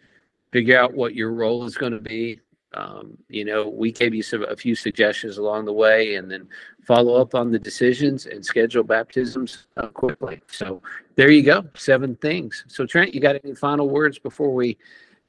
Figure 0.52 0.80
out 0.80 0.94
what 0.94 1.16
your 1.16 1.32
role 1.34 1.66
is 1.66 1.78
going 1.78 1.92
to 1.92 2.00
be. 2.00 2.40
Um, 2.74 3.18
you 3.30 3.46
know, 3.46 3.68
we 3.68 3.92
gave 3.92 4.14
you 4.14 4.22
some, 4.22 4.44
a 4.44 4.56
few 4.56 4.76
suggestions 4.76 5.38
along 5.38 5.66
the 5.66 5.74
way, 5.74 6.16
and 6.16 6.30
then 6.30 6.48
follow 6.86 7.20
up 7.20 7.34
on 7.34 7.52
the 7.52 7.60
decisions 7.60 8.26
and 8.28 8.46
schedule 8.46 8.84
baptisms 8.84 9.68
uh, 9.78 9.88
quickly. 9.88 10.42
So 10.48 10.82
there 11.16 11.32
you 11.32 11.44
go, 11.44 11.66
seven 11.76 12.16
things. 12.18 12.66
So 12.68 12.86
Trent, 12.86 13.14
you 13.14 13.20
got 13.20 13.40
any 13.44 13.56
final 13.56 13.90
words 13.90 14.20
before 14.20 14.54
we 14.54 14.78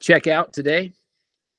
check 0.00 0.26
out 0.26 0.52
today? 0.52 0.92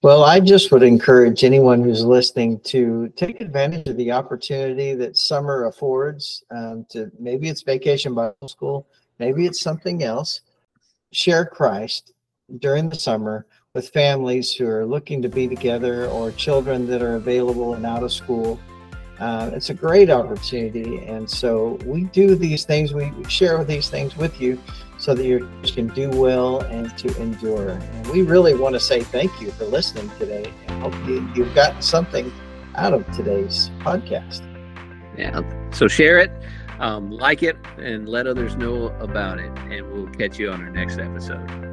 Well, 0.02 0.24
I 0.24 0.40
just 0.40 0.72
would 0.72 0.84
encourage 0.84 1.44
anyone 1.44 1.84
who's 1.84 2.06
listening 2.06 2.62
to 2.62 3.12
take 3.18 3.42
advantage 3.42 3.88
of 3.90 3.98
the 3.98 4.12
opportunity 4.12 4.94
that 4.96 5.18
summer 5.18 5.66
affords. 5.66 6.44
Um, 6.52 6.86
to 6.92 7.12
maybe 7.20 7.50
it's 7.50 7.64
Vacation 7.64 8.16
Bible 8.16 8.48
School, 8.48 8.88
maybe 9.18 9.46
it's 9.46 9.60
something 9.60 10.04
else. 10.04 10.42
Share 11.12 11.46
Christ 11.46 12.14
during 12.58 12.90
the 12.90 12.96
summer 12.96 13.46
with 13.74 13.90
families 13.90 14.54
who 14.54 14.68
are 14.68 14.86
looking 14.86 15.22
to 15.22 15.30
be 15.30 15.48
together 15.48 16.08
or 16.08 16.32
children 16.32 16.88
that 16.88 17.02
are 17.02 17.16
available 17.16 17.76
and 17.76 17.86
out 17.86 18.04
of 18.04 18.12
school. 18.12 18.60
Uh, 19.20 19.52
it's 19.54 19.70
a 19.70 19.74
great 19.74 20.10
opportunity, 20.10 21.00
and 21.00 21.30
so 21.30 21.78
we 21.86 22.06
do 22.06 22.36
these 22.36 22.64
things. 22.64 22.94
We 22.94 23.12
share 23.28 23.64
these 23.66 23.90
things 23.90 24.16
with 24.16 24.40
you 24.40 24.58
so 24.98 25.14
that 25.14 25.26
you 25.26 25.50
can 25.64 25.88
do 25.88 26.10
well 26.10 26.62
and 26.62 26.96
to 26.98 27.22
endure. 27.22 27.72
And 27.72 28.08
we 28.08 28.22
really 28.22 28.54
want 28.54 28.76
to 28.76 28.80
say 28.80 29.02
thank 29.02 29.42
you 29.42 29.52
for 29.52 29.66
listening 29.66 30.10
today 30.18 30.54
and 30.68 30.82
hope 30.82 30.94
you, 31.08 31.30
you've 31.36 31.54
gotten 31.56 31.82
something 31.82 32.32
out 32.76 32.94
of 32.94 33.10
today's 33.12 33.72
podcast. 33.80 34.46
Yeah. 35.18 35.42
So 35.72 35.88
share 35.88 36.20
it, 36.20 36.32
um, 36.80 37.12
like 37.12 37.44
it, 37.44 37.58
and 37.78 38.08
let 38.08 38.26
others 38.26 38.56
know 38.56 38.88
about 39.00 39.40
it. 39.40 39.52
And 39.58 39.92
we'll 39.92 40.08
catch 40.08 40.40
you 40.40 40.52
on 40.52 40.62
our 40.62 40.70
next 40.70 40.98
episode. 40.98 41.69